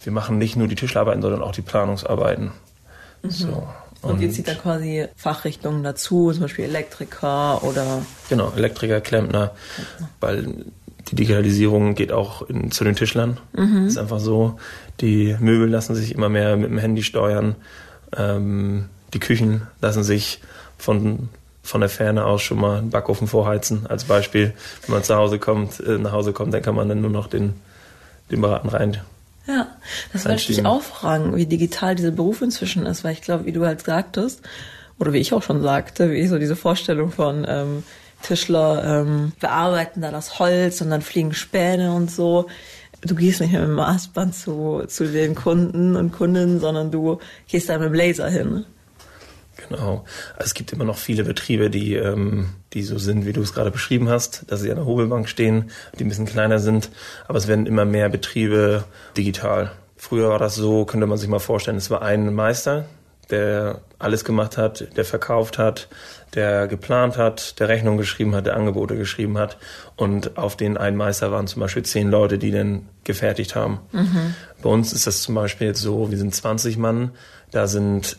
wir 0.02 0.12
machen 0.12 0.38
nicht 0.38 0.56
nur 0.56 0.68
die 0.68 0.76
Tischlerarbeiten, 0.76 1.20
sondern 1.20 1.42
auch 1.42 1.52
die 1.52 1.62
Planungsarbeiten. 1.62 2.52
Mhm. 3.22 3.30
So. 3.30 3.68
Und, 4.02 4.12
und 4.12 4.20
ihr 4.20 4.30
zieht 4.30 4.46
da 4.46 4.54
quasi 4.54 5.06
Fachrichtungen 5.16 5.82
dazu, 5.82 6.30
zum 6.30 6.42
Beispiel 6.42 6.66
Elektriker 6.66 7.64
oder. 7.64 8.02
Genau, 8.28 8.52
Elektriker, 8.54 9.00
Klempner, 9.00 9.52
weil 10.20 10.66
die 11.08 11.16
Digitalisierung 11.16 11.94
geht 11.94 12.12
auch 12.12 12.42
in, 12.48 12.70
zu 12.70 12.84
den 12.84 12.96
Tischlern. 12.96 13.38
Mhm. 13.52 13.86
ist 13.86 13.98
einfach 13.98 14.20
so. 14.20 14.58
Die 15.00 15.36
Möbel 15.40 15.68
lassen 15.68 15.94
sich 15.94 16.14
immer 16.14 16.28
mehr 16.28 16.56
mit 16.56 16.70
dem 16.70 16.78
Handy 16.78 17.02
steuern. 17.02 17.56
Ähm, 18.16 18.86
die 19.12 19.20
Küchen 19.20 19.62
lassen 19.80 20.02
sich 20.02 20.40
von, 20.78 21.28
von 21.62 21.80
der 21.80 21.90
Ferne 21.90 22.24
aus 22.24 22.42
schon 22.42 22.60
mal 22.60 22.78
einen 22.78 22.90
Backofen 22.90 23.28
vorheizen. 23.28 23.86
Als 23.86 24.04
Beispiel, 24.04 24.52
wenn 24.86 24.94
man 24.94 25.04
zu 25.04 25.14
Hause 25.14 25.38
kommt, 25.38 25.80
äh, 25.80 25.98
nach 25.98 26.12
Hause 26.12 26.32
kommt, 26.32 26.54
dann 26.54 26.62
kann 26.62 26.74
man 26.74 26.88
dann 26.88 27.00
nur 27.00 27.10
noch 27.10 27.26
den, 27.26 27.54
den 28.30 28.40
Braten 28.40 28.68
rein 28.68 28.98
Ja, 29.46 29.68
das 30.12 30.24
wollte 30.24 30.40
ich 30.40 30.46
dich 30.46 30.64
auch 30.64 30.82
fragen, 30.82 31.36
wie 31.36 31.46
digital 31.46 31.94
dieser 31.94 32.12
Beruf 32.12 32.40
inzwischen 32.40 32.86
ist, 32.86 33.04
weil 33.04 33.12
ich 33.12 33.22
glaube, 33.22 33.44
wie 33.44 33.52
du 33.52 33.64
halt 33.66 33.82
sagtest, 33.82 34.42
oder 34.98 35.12
wie 35.12 35.18
ich 35.18 35.32
auch 35.32 35.42
schon 35.42 35.60
sagte, 35.60 36.10
wie 36.12 36.26
so 36.26 36.38
diese 36.38 36.56
Vorstellung 36.56 37.10
von 37.10 37.44
ähm, 37.48 37.82
Tischler 38.24 39.02
ähm, 39.02 39.32
bearbeiten 39.38 40.00
da 40.00 40.10
das 40.10 40.38
Holz 40.38 40.80
und 40.80 40.90
dann 40.90 41.02
fliegen 41.02 41.34
Späne 41.34 41.92
und 41.92 42.10
so. 42.10 42.46
Du 43.02 43.14
gehst 43.14 43.40
nicht 43.40 43.52
mehr 43.52 43.60
mit 43.60 43.70
dem 43.70 43.76
Maßband 43.76 44.34
zu, 44.34 44.84
zu 44.88 45.06
den 45.06 45.34
Kunden 45.34 45.94
und 45.94 46.12
Kundinnen, 46.12 46.58
sondern 46.58 46.90
du 46.90 47.18
gehst 47.48 47.68
da 47.68 47.78
mit 47.78 47.88
dem 47.88 47.94
Laser 47.94 48.28
hin. 48.28 48.64
Genau. 49.68 50.04
Also 50.36 50.46
es 50.46 50.54
gibt 50.54 50.72
immer 50.72 50.84
noch 50.84 50.96
viele 50.96 51.24
Betriebe, 51.24 51.70
die, 51.70 51.94
ähm, 51.94 52.48
die 52.72 52.82
so 52.82 52.98
sind, 52.98 53.26
wie 53.26 53.32
du 53.32 53.42
es 53.42 53.52
gerade 53.52 53.70
beschrieben 53.70 54.08
hast, 54.08 54.44
dass 54.48 54.60
sie 54.60 54.70
an 54.70 54.76
der 54.76 54.86
Hobelbank 54.86 55.28
stehen, 55.28 55.70
die 55.98 56.04
ein 56.04 56.08
bisschen 56.08 56.26
kleiner 56.26 56.58
sind. 56.58 56.90
Aber 57.28 57.38
es 57.38 57.46
werden 57.46 57.66
immer 57.66 57.84
mehr 57.84 58.08
Betriebe 58.08 58.84
digital. 59.16 59.72
Früher 59.96 60.30
war 60.30 60.38
das 60.38 60.54
so, 60.54 60.84
könnte 60.84 61.06
man 61.06 61.18
sich 61.18 61.28
mal 61.28 61.38
vorstellen, 61.38 61.76
es 61.76 61.90
war 61.90 62.02
ein 62.02 62.34
Meister, 62.34 62.86
der 63.30 63.80
alles 63.98 64.24
gemacht 64.24 64.56
hat, 64.56 64.96
der 64.96 65.04
verkauft 65.04 65.58
hat, 65.58 65.88
der 66.34 66.66
geplant 66.66 67.16
hat, 67.16 67.58
der 67.60 67.68
Rechnung 67.68 67.96
geschrieben 67.96 68.34
hat, 68.34 68.46
der 68.46 68.56
Angebote 68.56 68.96
geschrieben 68.96 69.38
hat. 69.38 69.56
Und 69.96 70.36
auf 70.36 70.56
den 70.56 70.76
einen 70.76 70.96
Meister 70.96 71.30
waren 71.30 71.46
zum 71.46 71.60
Beispiel 71.60 71.84
zehn 71.84 72.10
Leute, 72.10 72.38
die 72.38 72.50
den 72.50 72.88
gefertigt 73.04 73.54
haben. 73.54 73.80
Mhm. 73.92 74.34
Bei 74.62 74.70
uns 74.70 74.92
ist 74.92 75.06
das 75.06 75.22
zum 75.22 75.34
Beispiel 75.34 75.68
jetzt 75.68 75.80
so, 75.80 76.10
wir 76.10 76.18
sind 76.18 76.34
20 76.34 76.76
Mann, 76.76 77.12
da 77.50 77.66
sind 77.66 78.18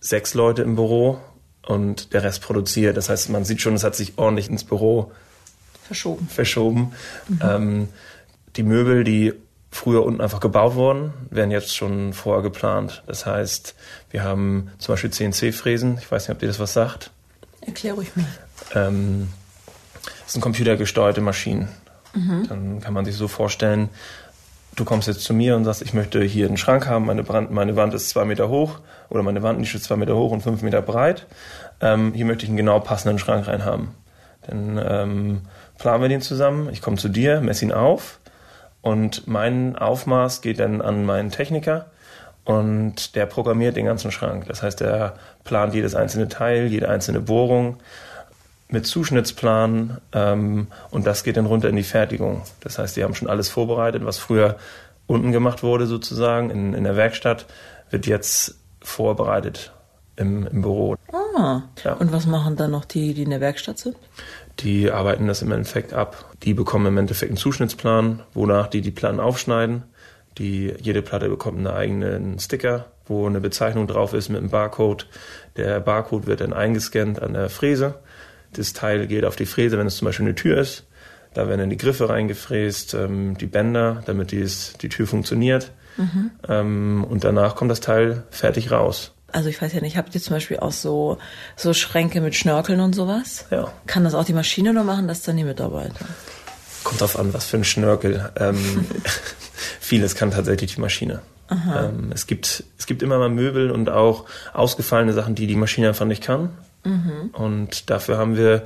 sechs 0.00 0.34
Leute 0.34 0.62
im 0.62 0.76
Büro 0.76 1.18
und 1.66 2.12
der 2.12 2.22
Rest 2.22 2.42
produziert. 2.42 2.96
Das 2.96 3.08
heißt, 3.08 3.30
man 3.30 3.44
sieht 3.44 3.60
schon, 3.60 3.74
es 3.74 3.84
hat 3.84 3.96
sich 3.96 4.16
ordentlich 4.16 4.48
ins 4.48 4.64
Büro 4.64 5.12
verschoben. 5.82 6.28
verschoben. 6.28 6.92
Mhm. 7.28 7.40
Ähm, 7.42 7.88
die 8.56 8.62
Möbel, 8.62 9.04
die 9.04 9.34
früher 9.70 10.04
unten 10.04 10.20
einfach 10.20 10.40
gebaut 10.40 10.74
wurden, 10.74 11.12
werden 11.30 11.50
jetzt 11.50 11.76
schon 11.76 12.12
vorher 12.12 12.42
geplant. 12.42 13.02
Das 13.06 13.26
heißt, 13.26 13.74
wir 14.10 14.24
haben 14.24 14.70
zum 14.78 14.94
Beispiel 14.94 15.10
CNC-Fräsen. 15.10 15.98
Ich 15.98 16.10
weiß 16.10 16.28
nicht, 16.28 16.34
ob 16.34 16.40
dir 16.40 16.46
das 16.46 16.58
was 16.58 16.72
sagt. 16.72 17.10
Erklär 17.60 17.94
ruhig 17.94 18.14
mal. 18.16 18.26
Ähm, 18.74 19.28
das 20.24 20.32
sind 20.32 20.40
computergesteuerte 20.40 21.20
Maschinen. 21.20 21.68
Mhm. 22.14 22.46
Dann 22.48 22.80
kann 22.80 22.94
man 22.94 23.04
sich 23.04 23.16
so 23.16 23.28
vorstellen, 23.28 23.90
du 24.74 24.84
kommst 24.84 25.08
jetzt 25.08 25.22
zu 25.22 25.34
mir 25.34 25.56
und 25.56 25.64
sagst, 25.64 25.82
ich 25.82 25.92
möchte 25.92 26.22
hier 26.22 26.46
einen 26.46 26.56
Schrank 26.56 26.86
haben, 26.86 27.06
meine, 27.06 27.22
Brand, 27.22 27.50
meine 27.50 27.76
Wand 27.76 27.94
ist 27.94 28.08
zwei 28.08 28.24
Meter 28.24 28.48
hoch 28.48 28.80
oder 29.10 29.22
meine 29.22 29.42
Wandnische 29.42 29.76
ist 29.76 29.84
zwei 29.84 29.96
Meter 29.96 30.16
hoch 30.16 30.32
und 30.32 30.40
fünf 30.40 30.62
Meter 30.62 30.80
breit. 30.80 31.26
Ähm, 31.80 32.12
hier 32.14 32.24
möchte 32.24 32.44
ich 32.44 32.48
einen 32.48 32.56
genau 32.56 32.80
passenden 32.80 33.18
Schrank 33.18 33.46
rein 33.48 33.64
haben. 33.64 33.94
Dann 34.46 34.80
ähm, 34.82 35.40
planen 35.78 36.02
wir 36.02 36.08
den 36.08 36.22
zusammen, 36.22 36.70
ich 36.72 36.80
komme 36.80 36.96
zu 36.96 37.08
dir, 37.08 37.40
messe 37.40 37.64
ihn 37.64 37.72
auf 37.72 38.18
und 38.82 39.26
mein 39.26 39.76
Aufmaß 39.76 40.40
geht 40.40 40.60
dann 40.60 40.80
an 40.80 41.04
meinen 41.04 41.30
Techniker 41.30 41.86
und 42.44 43.14
der 43.14 43.26
programmiert 43.26 43.76
den 43.76 43.84
ganzen 43.84 44.10
Schrank. 44.10 44.46
Das 44.46 44.62
heißt, 44.62 44.80
er 44.80 45.14
plant 45.44 45.74
jedes 45.74 45.94
einzelne 45.94 46.28
Teil, 46.28 46.66
jede 46.66 46.88
einzelne 46.88 47.20
Bohrung 47.20 47.76
mit 48.68 48.86
Zuschnittsplan 48.86 49.98
ähm, 50.12 50.68
und 50.90 51.06
das 51.06 51.24
geht 51.24 51.36
dann 51.36 51.46
runter 51.46 51.68
in 51.68 51.76
die 51.76 51.82
Fertigung. 51.82 52.42
Das 52.60 52.78
heißt, 52.78 52.96
die 52.96 53.04
haben 53.04 53.14
schon 53.14 53.28
alles 53.28 53.48
vorbereitet, 53.48 54.04
was 54.04 54.18
früher 54.18 54.56
unten 55.06 55.32
gemacht 55.32 55.62
wurde 55.62 55.86
sozusagen 55.86 56.50
in, 56.50 56.74
in 56.74 56.84
der 56.84 56.96
Werkstatt, 56.96 57.46
wird 57.90 58.06
jetzt 58.06 58.56
vorbereitet 58.80 59.72
im, 60.16 60.46
im 60.46 60.62
Büro. 60.62 60.96
Ah, 61.12 61.62
ja. 61.84 61.94
und 61.94 62.12
was 62.12 62.26
machen 62.26 62.56
dann 62.56 62.70
noch 62.70 62.84
die, 62.84 63.14
die 63.14 63.22
in 63.22 63.30
der 63.30 63.40
Werkstatt 63.40 63.78
sind? 63.78 63.96
Die 64.60 64.90
arbeiten 64.90 65.26
das 65.26 65.42
im 65.42 65.52
Endeffekt 65.52 65.92
ab. 65.92 66.34
Die 66.42 66.54
bekommen 66.54 66.86
im 66.86 66.98
Endeffekt 66.98 67.30
einen 67.30 67.36
Zuschnittsplan, 67.36 68.22
wonach 68.34 68.66
die 68.66 68.80
die 68.80 68.90
Platten 68.90 69.20
aufschneiden. 69.20 69.84
Die, 70.38 70.74
jede 70.80 71.02
Platte 71.02 71.28
bekommt 71.28 71.58
einen 71.58 71.66
eigenen 71.66 72.38
Sticker, 72.38 72.86
wo 73.06 73.26
eine 73.26 73.40
Bezeichnung 73.40 73.86
drauf 73.86 74.14
ist 74.14 74.28
mit 74.28 74.38
einem 74.38 74.50
Barcode. 74.50 75.06
Der 75.56 75.80
Barcode 75.80 76.26
wird 76.26 76.40
dann 76.40 76.52
eingescannt 76.52 77.22
an 77.22 77.34
der 77.34 77.48
Fräse 77.48 78.00
das 78.52 78.72
Teil 78.72 79.06
geht 79.06 79.24
auf 79.24 79.36
die 79.36 79.46
Fräse, 79.46 79.78
wenn 79.78 79.86
es 79.86 79.96
zum 79.96 80.06
Beispiel 80.06 80.26
eine 80.26 80.34
Tür 80.34 80.58
ist. 80.58 80.84
Da 81.34 81.46
werden 81.48 81.60
dann 81.60 81.70
die 81.70 81.76
Griffe 81.76 82.08
reingefräst, 82.08 82.94
ähm, 82.94 83.36
die 83.36 83.46
Bänder, 83.46 84.02
damit 84.06 84.32
dies, 84.32 84.74
die 84.80 84.88
Tür 84.88 85.06
funktioniert. 85.06 85.72
Mhm. 85.96 86.30
Ähm, 86.48 87.06
und 87.08 87.24
danach 87.24 87.54
kommt 87.54 87.70
das 87.70 87.80
Teil 87.80 88.24
fertig 88.30 88.70
raus. 88.70 89.12
Also 89.30 89.48
ich 89.48 89.60
weiß 89.60 89.72
ja 89.74 89.80
nicht, 89.80 89.96
habt 89.96 90.14
ihr 90.14 90.22
zum 90.22 90.34
Beispiel 90.34 90.58
auch 90.58 90.72
so, 90.72 91.18
so 91.56 91.74
Schränke 91.74 92.20
mit 92.20 92.34
Schnörkeln 92.34 92.80
und 92.80 92.94
sowas? 92.94 93.44
Ja. 93.50 93.72
Kann 93.86 94.04
das 94.04 94.14
auch 94.14 94.24
die 94.24 94.32
Maschine 94.32 94.70
oder 94.70 94.84
machen 94.84 95.06
das 95.06 95.22
dann 95.22 95.36
die 95.36 95.44
Mitarbeiter? 95.44 96.06
Kommt 96.82 97.00
drauf 97.00 97.18
an, 97.18 97.34
was 97.34 97.44
für 97.44 97.58
ein 97.58 97.64
Schnörkel. 97.64 98.30
Ähm, 98.36 98.86
vieles 99.80 100.14
kann 100.14 100.30
tatsächlich 100.30 100.74
die 100.74 100.80
Maschine. 100.80 101.20
Ähm, 101.50 102.10
es, 102.14 102.26
gibt, 102.26 102.64
es 102.78 102.86
gibt 102.86 103.02
immer 103.02 103.18
mal 103.18 103.30
Möbel 103.30 103.70
und 103.70 103.88
auch 103.88 104.26
ausgefallene 104.52 105.12
Sachen, 105.12 105.34
die 105.34 105.46
die 105.46 105.56
Maschine 105.56 105.88
einfach 105.88 106.04
nicht 106.04 106.22
kann. 106.22 106.50
Mhm. 106.84 107.30
Und 107.32 107.90
dafür 107.90 108.18
haben 108.18 108.36
wir 108.36 108.64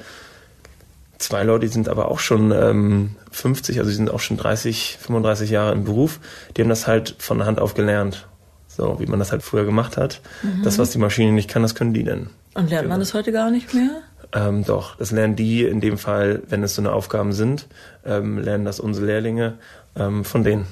zwei 1.18 1.44
Leute, 1.44 1.66
die 1.66 1.72
sind 1.72 1.88
aber 1.88 2.10
auch 2.10 2.18
schon 2.18 2.50
ähm, 2.50 3.16
50, 3.30 3.78
also 3.78 3.90
die 3.90 3.96
sind 3.96 4.10
auch 4.10 4.20
schon 4.20 4.36
30, 4.36 4.98
35 5.00 5.50
Jahre 5.50 5.72
im 5.72 5.84
Beruf. 5.84 6.18
Die 6.56 6.62
haben 6.62 6.68
das 6.68 6.86
halt 6.86 7.14
von 7.18 7.38
der 7.38 7.46
Hand 7.46 7.60
auf 7.60 7.74
gelernt. 7.74 8.26
So, 8.74 8.98
wie 8.98 9.06
man 9.06 9.18
das 9.18 9.32
halt 9.32 9.42
früher 9.42 9.64
gemacht 9.64 9.96
hat. 9.96 10.22
Mhm. 10.42 10.62
Das, 10.62 10.78
was 10.78 10.90
die 10.90 10.98
Maschine 10.98 11.32
nicht 11.32 11.50
kann, 11.50 11.62
das 11.62 11.74
können 11.74 11.92
die 11.92 12.04
denn. 12.04 12.30
Und 12.54 12.70
lernt 12.70 12.88
man 12.88 13.00
das 13.00 13.12
heute 13.12 13.30
gar 13.30 13.50
nicht 13.50 13.74
mehr? 13.74 14.02
Ähm, 14.34 14.64
doch, 14.64 14.96
das 14.96 15.10
lernen 15.10 15.36
die 15.36 15.64
in 15.64 15.80
dem 15.80 15.98
Fall, 15.98 16.42
wenn 16.48 16.62
es 16.62 16.74
so 16.74 16.82
eine 16.82 16.92
Aufgaben 16.92 17.32
sind, 17.32 17.66
ähm, 18.04 18.38
lernen 18.38 18.64
das 18.64 18.80
unsere 18.80 19.06
Lehrlinge 19.06 19.58
ähm, 19.94 20.24
von 20.24 20.42
denen. 20.42 20.66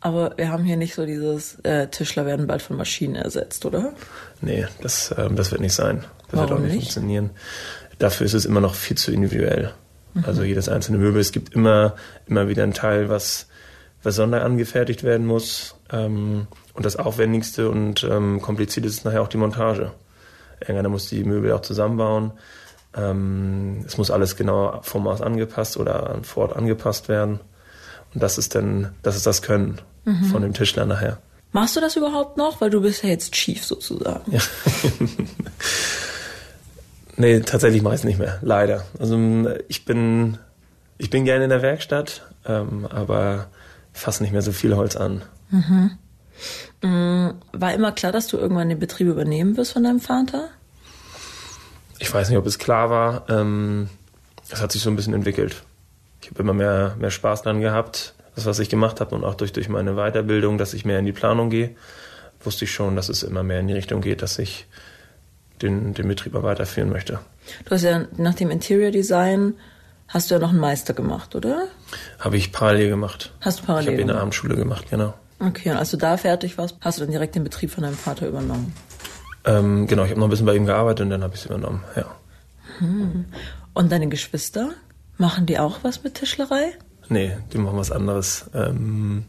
Aber 0.00 0.32
wir 0.36 0.50
haben 0.50 0.64
hier 0.64 0.76
nicht 0.76 0.94
so 0.94 1.06
dieses 1.06 1.58
äh, 1.60 1.88
Tischler 1.88 2.26
werden 2.26 2.46
bald 2.46 2.62
von 2.62 2.76
Maschinen 2.76 3.14
ersetzt, 3.14 3.64
oder? 3.64 3.92
Nee, 4.40 4.66
das, 4.82 5.14
ähm, 5.16 5.36
das 5.36 5.50
wird 5.50 5.60
nicht 5.60 5.74
sein. 5.74 6.04
Das 6.30 6.40
Warum 6.40 6.48
wird 6.48 6.58
auch 6.58 6.62
nicht, 6.62 6.74
nicht, 6.74 6.82
funktionieren. 6.82 7.30
Dafür 7.98 8.26
ist 8.26 8.34
es 8.34 8.44
immer 8.44 8.60
noch 8.60 8.74
viel 8.74 8.96
zu 8.96 9.12
individuell. 9.12 9.72
Mhm. 10.14 10.24
Also 10.26 10.42
jedes 10.42 10.68
einzelne 10.68 10.98
Möbel. 10.98 11.20
Es 11.20 11.32
gibt 11.32 11.54
immer, 11.54 11.94
immer 12.26 12.48
wieder 12.48 12.64
ein 12.64 12.74
Teil, 12.74 13.08
was, 13.08 13.48
was 14.02 14.16
sonder 14.16 14.44
angefertigt 14.44 15.04
werden 15.04 15.26
muss. 15.26 15.76
Ähm, 15.90 16.46
und 16.74 16.84
das 16.84 16.96
Aufwendigste 16.96 17.70
und 17.70 18.04
ähm, 18.04 18.42
kompliziert 18.42 18.84
ist 18.84 19.04
nachher 19.04 19.22
auch 19.22 19.28
die 19.28 19.36
Montage. 19.36 19.92
Irgendeiner 20.60 20.88
muss 20.88 21.08
die 21.08 21.24
Möbel 21.24 21.52
auch 21.52 21.62
zusammenbauen. 21.62 22.32
Ähm, 22.96 23.84
es 23.86 23.96
muss 23.96 24.10
alles 24.10 24.36
genau 24.36 24.80
vom 24.82 25.04
Maß 25.04 25.22
angepasst 25.22 25.76
oder 25.76 26.10
an 26.10 26.24
vor 26.24 26.44
Ort 26.44 26.56
angepasst 26.56 27.08
werden. 27.08 27.40
Und 28.12 28.22
das 28.22 28.38
ist 28.38 28.54
dann, 28.54 28.94
das 29.02 29.16
ist 29.16 29.26
das 29.26 29.42
Können 29.42 29.80
mhm. 30.04 30.24
von 30.24 30.42
dem 30.42 30.52
Tischler 30.52 30.86
nachher. 30.86 31.18
Machst 31.52 31.76
du 31.76 31.80
das 31.80 31.96
überhaupt 31.96 32.36
noch? 32.36 32.60
Weil 32.60 32.70
du 32.70 32.80
bist 32.80 33.04
ja 33.04 33.10
jetzt 33.10 33.32
Chief 33.32 33.64
sozusagen. 33.64 34.32
Ja. 34.32 34.36
nee, 37.16 37.40
tatsächlich 37.40 37.84
es 37.84 38.04
nicht 38.04 38.18
mehr. 38.18 38.38
Leider. 38.42 38.84
Also 38.98 39.16
ich 39.68 39.84
bin, 39.84 40.38
ich 40.98 41.10
bin 41.10 41.24
gerne 41.24 41.44
in 41.44 41.50
der 41.50 41.62
Werkstatt, 41.62 42.22
ähm, 42.44 42.86
aber 42.90 43.46
fasse 43.92 44.24
nicht 44.24 44.32
mehr 44.32 44.42
so 44.42 44.50
viel 44.50 44.74
Holz 44.74 44.96
an. 44.96 45.22
Mhm. 45.50 45.98
Mm, 46.82 47.30
war 47.52 47.74
immer 47.74 47.92
klar, 47.92 48.12
dass 48.12 48.26
du 48.26 48.36
irgendwann 48.36 48.68
den 48.68 48.78
Betrieb 48.78 49.08
übernehmen 49.08 49.56
wirst 49.56 49.72
von 49.72 49.84
deinem 49.84 50.00
Vater? 50.00 50.48
Ich 51.98 52.12
weiß 52.12 52.28
nicht, 52.28 52.38
ob 52.38 52.46
es 52.46 52.58
klar 52.58 52.90
war. 52.90 53.24
Ähm, 53.28 53.88
es 54.50 54.60
hat 54.60 54.72
sich 54.72 54.82
so 54.82 54.90
ein 54.90 54.96
bisschen 54.96 55.14
entwickelt. 55.14 55.62
Ich 56.20 56.30
habe 56.30 56.42
immer 56.42 56.54
mehr, 56.54 56.96
mehr 56.98 57.10
Spaß 57.10 57.42
dran 57.42 57.60
gehabt 57.60 58.14
das, 58.34 58.46
was 58.46 58.58
ich 58.58 58.68
gemacht 58.68 59.00
habe 59.00 59.14
und 59.14 59.24
auch 59.24 59.34
durch, 59.34 59.52
durch 59.52 59.68
meine 59.68 59.94
Weiterbildung, 59.94 60.58
dass 60.58 60.74
ich 60.74 60.84
mehr 60.84 60.98
in 60.98 61.06
die 61.06 61.12
Planung 61.12 61.50
gehe, 61.50 61.76
wusste 62.42 62.64
ich 62.64 62.72
schon, 62.72 62.96
dass 62.96 63.08
es 63.08 63.22
immer 63.22 63.42
mehr 63.42 63.60
in 63.60 63.68
die 63.68 63.74
Richtung 63.74 64.00
geht, 64.00 64.22
dass 64.22 64.38
ich 64.38 64.66
den, 65.62 65.94
den 65.94 66.08
Betrieb 66.08 66.34
weiterführen 66.34 66.90
möchte. 66.90 67.20
Du 67.64 67.70
hast 67.70 67.82
ja 67.82 68.06
nach 68.16 68.34
dem 68.34 68.50
Interior 68.50 68.90
Design 68.90 69.54
hast 70.08 70.30
du 70.30 70.34
ja 70.34 70.40
noch 70.40 70.50
einen 70.50 70.58
Meister 70.58 70.94
gemacht, 70.94 71.34
oder? 71.34 71.68
Habe 72.18 72.36
ich 72.36 72.52
parallel 72.52 72.90
gemacht. 72.90 73.32
Hast 73.40 73.60
du 73.60 73.64
parallel? 73.64 73.88
Ich 73.88 73.92
habe 73.94 74.02
in 74.02 74.08
der 74.08 74.18
Abendschule 74.18 74.56
gemacht, 74.56 74.86
genau. 74.90 75.14
Okay, 75.46 75.70
und 75.70 75.76
als 75.76 75.90
du 75.90 75.96
da 75.96 76.16
fertig 76.16 76.56
warst, 76.58 76.76
hast 76.80 76.98
du 76.98 77.02
dann 77.02 77.10
direkt 77.10 77.34
den 77.34 77.44
Betrieb 77.44 77.70
von 77.70 77.82
deinem 77.82 77.96
Vater 77.96 78.26
übernommen? 78.28 78.72
Ähm, 79.44 79.86
genau, 79.86 80.04
ich 80.04 80.10
habe 80.10 80.20
noch 80.20 80.28
ein 80.28 80.30
bisschen 80.30 80.46
bei 80.46 80.56
ihm 80.56 80.66
gearbeitet 80.66 81.04
und 81.04 81.10
dann 81.10 81.22
habe 81.22 81.34
ich 81.34 81.40
es 81.40 81.46
übernommen, 81.46 81.84
ja. 81.96 82.06
Hm. 82.78 83.26
Und 83.74 83.92
deine 83.92 84.08
Geschwister, 84.08 84.70
machen 85.18 85.46
die 85.46 85.58
auch 85.58 85.78
was 85.82 86.02
mit 86.02 86.14
Tischlerei? 86.14 86.72
Nee, 87.08 87.36
die 87.52 87.58
machen 87.58 87.76
was 87.76 87.90
anderes. 87.90 88.46
Ähm, 88.54 89.26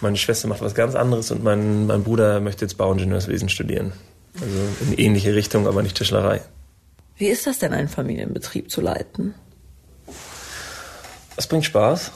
meine 0.00 0.16
Schwester 0.16 0.48
macht 0.48 0.62
was 0.62 0.74
ganz 0.74 0.94
anderes 0.94 1.30
und 1.30 1.42
mein, 1.42 1.86
mein 1.86 2.02
Bruder 2.02 2.40
möchte 2.40 2.64
jetzt 2.64 2.78
Bauingenieurswesen 2.78 3.48
studieren. 3.48 3.92
Also 4.40 4.56
in 4.82 4.98
ähnliche 4.98 5.34
Richtung, 5.34 5.66
aber 5.66 5.82
nicht 5.82 5.96
Tischlerei. 5.96 6.42
Wie 7.16 7.26
ist 7.26 7.46
das 7.46 7.58
denn, 7.58 7.72
einen 7.72 7.88
Familienbetrieb 7.88 8.70
zu 8.70 8.80
leiten? 8.80 9.34
Es 11.36 11.46
bringt 11.46 11.64
Spaß. 11.64 12.12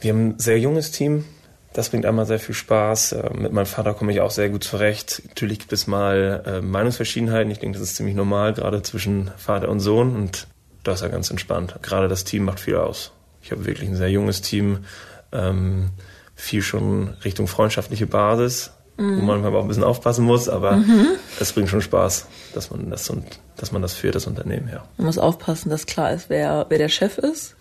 Wir 0.00 0.12
haben 0.12 0.30
ein 0.30 0.38
sehr 0.38 0.58
junges 0.58 0.90
Team. 0.90 1.24
Das 1.72 1.90
bringt 1.90 2.04
einmal 2.04 2.26
sehr 2.26 2.40
viel 2.40 2.54
Spaß. 2.54 3.12
Äh, 3.12 3.30
mit 3.34 3.52
meinem 3.52 3.66
Vater 3.66 3.94
komme 3.94 4.12
ich 4.12 4.20
auch 4.20 4.30
sehr 4.30 4.48
gut 4.48 4.64
zurecht. 4.64 5.22
Natürlich 5.28 5.60
gibt 5.60 5.72
es 5.72 5.86
mal 5.86 6.42
äh, 6.46 6.60
Meinungsverschiedenheiten. 6.60 7.50
Ich 7.50 7.58
denke, 7.58 7.78
das 7.78 7.88
ist 7.88 7.96
ziemlich 7.96 8.16
normal, 8.16 8.54
gerade 8.54 8.82
zwischen 8.82 9.30
Vater 9.36 9.68
und 9.68 9.80
Sohn. 9.80 10.16
Und 10.16 10.46
das 10.82 10.96
ist 10.96 11.02
ja 11.02 11.08
ganz 11.08 11.30
entspannt. 11.30 11.76
Gerade 11.82 12.08
das 12.08 12.24
Team 12.24 12.44
macht 12.44 12.60
viel 12.60 12.76
aus. 12.76 13.12
Ich 13.42 13.52
habe 13.52 13.66
wirklich 13.66 13.88
ein 13.88 13.96
sehr 13.96 14.10
junges 14.10 14.42
Team. 14.42 14.80
Ähm, 15.32 15.90
viel 16.40 16.62
schon 16.62 17.10
Richtung 17.24 17.46
freundschaftliche 17.46 18.06
Basis, 18.06 18.72
mhm. 18.96 19.20
wo 19.20 19.22
man 19.22 19.44
auch 19.44 19.62
ein 19.62 19.68
bisschen 19.68 19.84
aufpassen 19.84 20.24
muss, 20.24 20.48
aber 20.48 20.76
mhm. 20.76 21.08
es 21.38 21.52
bringt 21.52 21.68
schon 21.68 21.82
Spaß, 21.82 22.26
dass 22.54 22.70
man 22.70 22.90
das 22.90 23.08
und 23.10 23.24
dass 23.56 23.72
man 23.72 23.82
das 23.82 23.92
führt, 23.92 24.14
das 24.14 24.26
Unternehmen, 24.26 24.68
ja. 24.72 24.84
Man 24.96 25.06
muss 25.06 25.18
aufpassen, 25.18 25.68
dass 25.68 25.86
klar 25.86 26.12
ist, 26.12 26.30
wer, 26.30 26.66
wer 26.68 26.78
der 26.78 26.88
Chef 26.88 27.18
ist. 27.18 27.56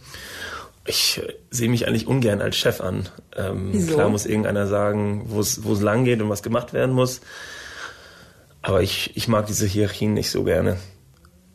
Ich 0.85 1.21
sehe 1.51 1.69
mich 1.69 1.87
eigentlich 1.87 2.07
ungern 2.07 2.41
als 2.41 2.55
Chef 2.55 2.81
an. 2.81 3.09
Ähm, 3.35 3.87
klar 3.87 4.09
muss 4.09 4.25
irgendeiner 4.25 4.67
sagen, 4.67 5.25
wo 5.27 5.39
es 5.39 5.63
wo 5.63 5.73
es 5.73 5.81
lang 5.81 6.05
geht 6.05 6.21
und 6.21 6.29
was 6.29 6.41
gemacht 6.41 6.73
werden 6.73 6.95
muss. 6.95 7.21
Aber 8.61 8.81
ich, 8.81 9.15
ich 9.15 9.27
mag 9.27 9.45
diese 9.45 9.65
Hierarchien 9.65 10.13
nicht 10.13 10.31
so 10.31 10.43
gerne. 10.43 10.77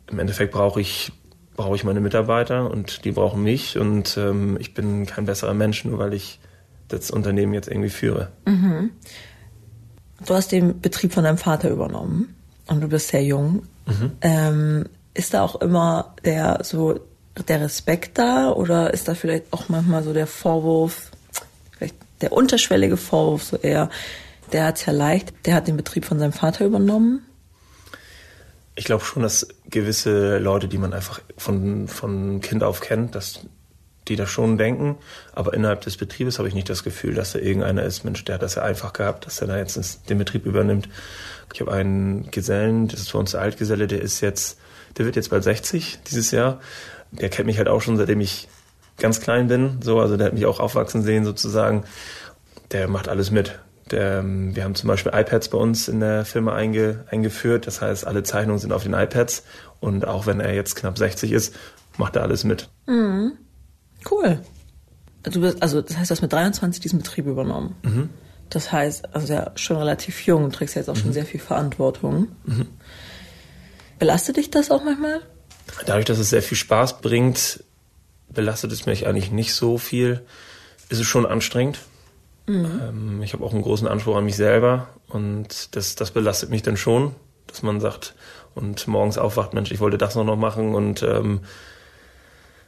Im 0.09 0.19
Endeffekt 0.19 0.53
brauche 0.53 0.79
ich 0.81 1.11
brauche 1.55 1.75
ich 1.75 1.83
meine 1.83 2.01
Mitarbeiter 2.01 2.69
und 2.69 3.05
die 3.05 3.11
brauchen 3.11 3.43
mich 3.43 3.77
und 3.77 4.17
ähm, 4.17 4.57
ich 4.59 4.73
bin 4.73 5.05
kein 5.05 5.25
besserer 5.25 5.53
Mensch, 5.53 5.85
nur 5.85 5.99
weil 5.99 6.13
ich 6.13 6.39
das 6.89 7.11
Unternehmen 7.11 7.53
jetzt 7.53 7.69
irgendwie 7.69 7.89
führe. 7.89 8.29
Mhm. 8.45 8.91
Du 10.25 10.33
hast 10.33 10.51
den 10.51 10.81
Betrieb 10.81 11.13
von 11.13 11.23
deinem 11.23 11.37
Vater 11.37 11.69
übernommen 11.69 12.35
und 12.67 12.81
du 12.81 12.87
bist 12.87 13.09
sehr 13.09 13.23
jung. 13.23 13.63
Mhm. 13.85 14.11
Ähm, 14.21 14.85
ist 15.13 15.33
da 15.33 15.43
auch 15.43 15.61
immer 15.61 16.15
der 16.25 16.59
so 16.63 16.99
der 17.43 17.61
Respekt 17.61 18.17
da 18.17 18.51
oder 18.51 18.93
ist 18.93 19.07
da 19.07 19.15
vielleicht 19.15 19.51
auch 19.51 19.69
manchmal 19.69 20.03
so 20.03 20.13
der 20.13 20.27
Vorwurf, 20.27 21.11
vielleicht 21.71 21.95
der 22.21 22.31
unterschwellige 22.31 22.97
Vorwurf 22.97 23.43
so 23.43 23.57
eher, 23.57 23.89
der 24.51 24.65
hat 24.65 24.77
es 24.77 24.85
ja 24.85 24.93
leicht, 24.93 25.33
der 25.45 25.55
hat 25.55 25.67
den 25.67 25.77
Betrieb 25.77 26.05
von 26.05 26.19
seinem 26.19 26.33
Vater 26.33 26.65
übernommen? 26.65 27.25
Ich 28.75 28.85
glaube 28.85 29.03
schon, 29.03 29.23
dass 29.23 29.47
gewisse 29.69 30.37
Leute, 30.37 30.67
die 30.67 30.77
man 30.77 30.93
einfach 30.93 31.21
von, 31.37 31.87
von 31.87 32.41
Kind 32.41 32.63
auf 32.63 32.81
kennt, 32.81 33.15
dass 33.15 33.41
die 34.07 34.15
das 34.15 34.29
schon 34.29 34.57
denken. 34.57 34.97
Aber 35.33 35.53
innerhalb 35.53 35.81
des 35.81 35.97
Betriebes 35.97 36.37
habe 36.37 36.47
ich 36.47 36.53
nicht 36.53 36.69
das 36.69 36.83
Gefühl, 36.83 37.15
dass 37.15 37.33
da 37.33 37.39
irgendeiner 37.39 37.83
ist, 37.83 38.03
Mensch, 38.03 38.23
der 38.25 38.35
hat 38.35 38.41
das 38.41 38.55
ja 38.55 38.63
einfach 38.63 38.93
gehabt, 38.93 39.25
dass 39.25 39.41
er 39.41 39.47
da 39.47 39.57
jetzt 39.57 40.09
den 40.09 40.17
Betrieb 40.17 40.45
übernimmt. 40.45 40.89
Ich 41.53 41.61
habe 41.61 41.71
einen 41.71 42.29
Gesellen, 42.31 42.87
das 42.87 43.01
ist 43.01 43.11
für 43.11 43.17
uns 43.17 43.31
der 43.31 43.41
Altgeselle, 43.41 43.87
der 43.87 44.01
ist 44.01 44.21
jetzt, 44.21 44.59
der 44.97 45.05
wird 45.05 45.15
jetzt 45.15 45.29
bald 45.29 45.43
60 45.43 45.99
dieses 46.07 46.31
Jahr. 46.31 46.59
Der 47.11 47.29
kennt 47.29 47.47
mich 47.47 47.57
halt 47.57 47.67
auch 47.67 47.81
schon, 47.81 47.97
seitdem 47.97 48.19
ich 48.19 48.47
ganz 48.97 49.21
klein 49.21 49.47
bin. 49.47 49.79
So, 49.81 49.99
also 49.99 50.17
der 50.17 50.27
hat 50.27 50.33
mich 50.33 50.45
auch 50.45 50.59
aufwachsen 50.59 51.03
sehen 51.03 51.25
sozusagen. 51.25 51.83
Der 52.71 52.87
macht 52.87 53.07
alles 53.07 53.31
mit. 53.31 53.59
Der, 53.91 54.19
ähm, 54.19 54.55
wir 54.55 54.63
haben 54.63 54.75
zum 54.75 54.87
Beispiel 54.87 55.11
iPads 55.13 55.49
bei 55.49 55.57
uns 55.57 55.87
in 55.87 55.99
der 55.99 56.25
Firma 56.25 56.55
einge, 56.55 57.05
eingeführt. 57.09 57.67
Das 57.67 57.81
heißt, 57.81 58.07
alle 58.07 58.23
Zeichnungen 58.23 58.59
sind 58.59 58.73
auf 58.73 58.83
den 58.83 58.93
iPads. 58.93 59.43
Und 59.79 60.07
auch 60.07 60.25
wenn 60.25 60.39
er 60.39 60.53
jetzt 60.53 60.75
knapp 60.75 60.97
60 60.97 61.31
ist, 61.31 61.55
macht 61.97 62.15
er 62.15 62.23
alles 62.23 62.43
mit. 62.43 62.69
Mhm. 62.87 63.33
Cool. 64.09 64.39
Du 65.23 65.41
bist, 65.41 65.61
also 65.61 65.81
das 65.81 65.97
heißt, 65.97 66.09
du 66.09 66.13
hast 66.13 66.21
mit 66.21 66.33
23 66.33 66.81
diesen 66.81 66.99
Betrieb 66.99 67.25
übernommen. 67.25 67.75
Mhm. 67.83 68.09
Das 68.49 68.71
heißt, 68.71 69.13
also 69.15 69.33
ja 69.33 69.51
schon 69.55 69.77
relativ 69.77 70.25
jung, 70.25 70.43
und 70.43 70.53
trägst 70.53 70.75
ja 70.75 70.81
jetzt 70.81 70.89
auch 70.89 70.95
mhm. 70.95 70.99
schon 70.99 71.13
sehr 71.13 71.25
viel 71.25 71.39
Verantwortung. 71.39 72.29
Mhm. 72.45 72.67
Belastet 73.97 74.37
dich 74.37 74.51
das 74.51 74.71
auch 74.71 74.83
manchmal? 74.83 75.21
Dadurch, 75.85 76.05
dass 76.05 76.19
es 76.19 76.29
sehr 76.29 76.43
viel 76.43 76.57
Spaß 76.57 77.01
bringt, 77.01 77.63
belastet 78.29 78.71
es 78.71 78.85
mich 78.85 79.07
eigentlich 79.07 79.31
nicht 79.31 79.53
so 79.53 79.77
viel. 79.77 80.21
Ist 80.89 80.99
es 80.99 81.07
schon 81.07 81.25
anstrengend. 81.25 81.79
Mhm. 82.47 82.81
Ähm, 82.87 83.21
ich 83.23 83.33
habe 83.33 83.43
auch 83.43 83.53
einen 83.53 83.63
großen 83.63 83.87
Anspruch 83.87 84.15
an 84.15 84.25
mich 84.25 84.35
selber 84.35 84.89
und 85.07 85.75
das, 85.75 85.95
das 85.95 86.11
belastet 86.11 86.49
mich 86.49 86.61
dann 86.61 86.77
schon, 86.77 87.15
dass 87.47 87.63
man 87.63 87.79
sagt 87.79 88.13
und 88.53 88.87
morgens 88.87 89.17
aufwacht, 89.17 89.53
Mensch, 89.53 89.71
ich 89.71 89.79
wollte 89.79 89.97
das 89.97 90.15
noch, 90.15 90.23
noch 90.23 90.35
machen 90.35 90.75
und 90.75 91.01
ähm, 91.01 91.41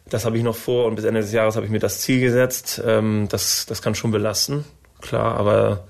das 0.10 0.26
habe 0.26 0.38
ich 0.38 0.44
noch 0.44 0.56
vor 0.56 0.86
und 0.86 0.96
bis 0.96 1.06
Ende 1.06 1.22
des 1.22 1.32
Jahres 1.32 1.56
habe 1.56 1.66
ich 1.66 1.72
mir 1.72 1.80
das 1.80 2.00
Ziel 2.00 2.22
gesetzt. 2.22 2.82
Ähm, 2.86 3.28
das, 3.30 3.66
das 3.66 3.82
kann 3.82 3.94
schon 3.94 4.12
belasten, 4.12 4.66
klar, 5.02 5.36
aber 5.38 5.86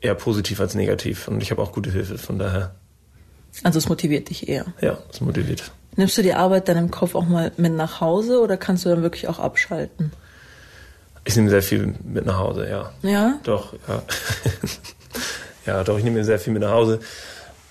eher 0.00 0.14
positiv 0.14 0.60
als 0.60 0.74
negativ 0.74 1.28
und 1.28 1.42
ich 1.42 1.50
habe 1.50 1.62
auch 1.62 1.72
gute 1.72 1.92
Hilfe, 1.92 2.18
von 2.18 2.38
daher. 2.38 2.74
Also 3.62 3.78
es 3.78 3.88
motiviert 3.88 4.30
dich 4.30 4.48
eher? 4.48 4.66
Ja, 4.80 4.98
es 5.10 5.20
motiviert. 5.20 5.70
Nimmst 5.96 6.18
du 6.18 6.22
die 6.22 6.34
Arbeit 6.34 6.68
dann 6.68 6.76
im 6.76 6.90
Kopf 6.90 7.14
auch 7.14 7.26
mal 7.26 7.52
mit 7.56 7.72
nach 7.72 8.00
Hause 8.00 8.40
oder 8.40 8.56
kannst 8.56 8.84
du 8.84 8.90
dann 8.90 9.02
wirklich 9.02 9.28
auch 9.28 9.38
abschalten? 9.38 10.12
Ich 11.24 11.34
nehme 11.36 11.50
sehr 11.50 11.62
viel 11.62 11.94
mit 12.04 12.26
nach 12.26 12.38
Hause, 12.38 12.68
ja. 12.68 12.92
Ja? 13.02 13.40
Doch, 13.42 13.72
ja. 13.88 14.02
ja, 15.66 15.84
doch, 15.84 15.98
ich 15.98 16.04
nehme 16.04 16.22
sehr 16.22 16.38
viel 16.38 16.52
mit 16.52 16.62
nach 16.62 16.70
Hause. 16.70 17.00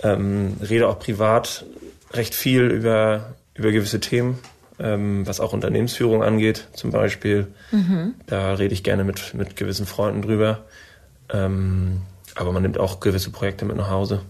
Ähm, 0.02 0.58
rede 0.62 0.90
auch 0.90 1.00
privat 1.00 1.66
recht 2.12 2.36
viel 2.36 2.64
über, 2.64 3.34
über 3.54 3.72
gewisse 3.72 4.00
Themen, 4.00 4.40
ähm, 4.80 5.26
was 5.26 5.40
auch 5.40 5.54
Unternehmensführung 5.54 6.24
angeht, 6.24 6.68
zum 6.74 6.92
Beispiel. 6.92 7.48
Mhm. 7.72 8.16
Da 8.26 8.54
rede 8.56 8.74
ich 8.74 8.84
gerne 8.84 9.04
mit, 9.04 9.34
mit 9.36 9.56
gewissen 9.56 9.86
Freunden 9.86 10.22
drüber. 10.22 10.66
Ähm, 11.32 12.02
aber 12.36 12.52
man 12.52 12.64
nimmt 12.64 12.78
auch 12.78 13.00
gewisse 13.00 13.30
Projekte 13.30 13.66
mit 13.66 13.78
nach 13.78 13.90
Hause. 13.90 14.22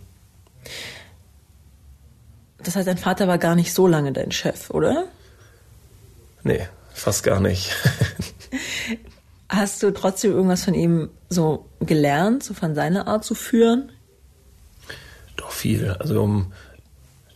Das 2.65 2.75
heißt, 2.75 2.87
dein 2.87 2.97
Vater 2.97 3.27
war 3.27 3.37
gar 3.37 3.55
nicht 3.55 3.73
so 3.73 3.87
lange 3.87 4.11
dein 4.11 4.31
Chef, 4.31 4.71
oder? 4.71 5.05
Nee, 6.43 6.67
fast 6.93 7.23
gar 7.23 7.39
nicht. 7.39 7.75
Hast 9.49 9.83
du 9.83 9.91
trotzdem 9.91 10.31
irgendwas 10.31 10.65
von 10.65 10.73
ihm 10.73 11.09
so 11.29 11.67
gelernt, 11.79 12.43
so 12.43 12.55
von 12.55 12.73
seiner 12.73 13.07
Art 13.07 13.23
zu 13.23 13.35
führen? 13.35 13.91
Doch 15.37 15.51
viel. 15.51 15.91
Also 15.99 16.23
um 16.23 16.53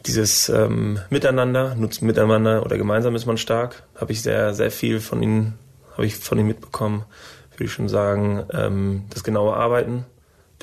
dieses 0.08 0.50
ähm, 0.50 1.00
Miteinander, 1.12 1.76
Nutzen 1.76 2.08
miteinander 2.08 2.65
oder 2.65 2.80
gemeinsam 2.80 3.15
ist 3.15 3.28
man 3.28 3.38
stark, 3.38 3.84
habe 3.96 4.12
ich 4.12 4.24
sehr, 4.24 4.56
sehr 4.56 4.72
viel 4.72 5.00
von 5.00 5.22
ihm, 5.22 5.54
habe 5.94 6.08
ich 6.08 6.15
von 6.15 6.39
ihm 6.39 6.48
mitbekommen. 6.48 7.06
Würde 7.52 7.65
ich 7.65 7.72
schon 7.72 7.89
sagen, 7.89 8.46
ähm, 8.52 9.04
das 9.12 9.24
genaue 9.24 9.56
Arbeiten, 9.56 10.06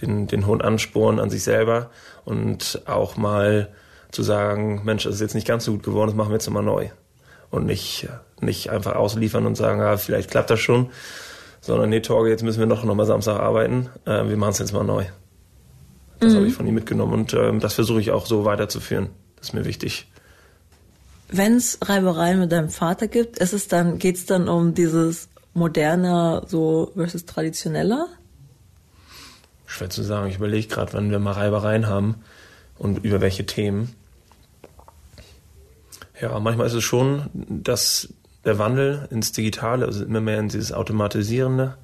den, 0.01 0.27
den 0.27 0.45
hohen 0.47 0.61
Ansporn 0.61 1.21
an 1.21 1.31
sich 1.31 1.45
selber 1.45 1.91
und 2.25 2.83
auch 2.87 3.17
mal 3.17 3.69
zu 4.11 4.23
sagen, 4.23 4.83
Mensch, 4.85 5.05
das 5.05 5.17
ist 5.17 5.21
jetzt 5.21 5.35
nicht 5.35 5.47
ganz 5.47 5.65
so 5.65 5.73
gut 5.73 5.83
geworden, 5.83 6.11
das 6.11 6.17
machen 6.17 6.31
wir 6.31 6.35
jetzt 6.35 6.47
nochmal 6.47 6.63
neu. 6.63 6.89
Und 7.51 7.67
nicht, 7.67 8.09
nicht 8.41 8.71
einfach 8.71 8.97
ausliefern 8.97 9.47
und 9.47 9.57
sagen, 9.57 9.81
ah, 9.81 9.97
vielleicht 9.97 10.31
klappt 10.31 10.51
das 10.51 10.61
schon, 10.61 10.91
sondern 11.61 11.91
nee, 11.91 12.01
Torge, 12.01 12.31
jetzt 12.31 12.43
müssen 12.43 12.59
wir 12.59 12.67
noch, 12.67 12.85
noch 12.85 12.95
mal 12.95 13.07
Samstag 13.07 13.41
arbeiten, 13.41 13.89
äh, 14.05 14.29
wir 14.29 14.37
machen 14.37 14.51
es 14.51 14.59
jetzt 14.59 14.73
mal 14.73 14.85
neu. 14.85 15.05
Das 16.21 16.33
mhm. 16.33 16.37
habe 16.37 16.47
ich 16.49 16.55
von 16.55 16.67
ihm 16.67 16.75
mitgenommen 16.75 17.13
und 17.13 17.35
ähm, 17.35 17.61
das 17.61 17.75
versuche 17.75 18.01
ich 18.01 18.11
auch 18.11 18.27
so 18.27 18.45
weiterzuführen. 18.45 19.11
Das 19.37 19.49
ist 19.49 19.55
mir 19.55 19.65
wichtig. 19.65 20.09
Wenn 21.29 21.57
es 21.57 21.79
Reibereien 21.83 22.39
mit 22.39 22.53
deinem 22.53 22.69
Vater 22.69 23.09
gibt, 23.09 23.39
ist 23.39 23.53
es 23.53 23.69
dann, 23.69 23.99
geht 23.99 24.17
es 24.17 24.27
dann 24.27 24.49
um 24.49 24.75
dieses 24.75 25.29
moderner 25.55 26.45
so 26.47 26.93
versus 26.95 27.27
traditioneller? 27.27 28.07
Schwer 29.67 29.91
zu 29.91 30.03
sagen. 30.03 30.29
Ich 30.29 30.37
überlege 30.37 30.69
gerade, 30.69 30.93
wann 30.93 31.11
wir 31.11 31.19
mal 31.19 31.33
Reibereien 31.33 31.89
haben 31.89 32.17
und 32.79 33.05
über 33.05 33.21
welche 33.21 33.47
Themen. 33.47 33.95
Ja, 36.21 36.39
manchmal 36.41 36.67
ist 36.67 36.75
es 36.75 36.85
schon, 36.85 37.29
dass 37.35 38.13
der 38.45 38.59
Wandel 38.59 39.09
ins 39.11 39.33
Digitale, 39.33 39.87
also 39.87 40.05
immer 40.05 40.21
mehr 40.21 40.39
in 40.39 40.49
dieses 40.49 40.73
Automatisierende. 40.73 41.77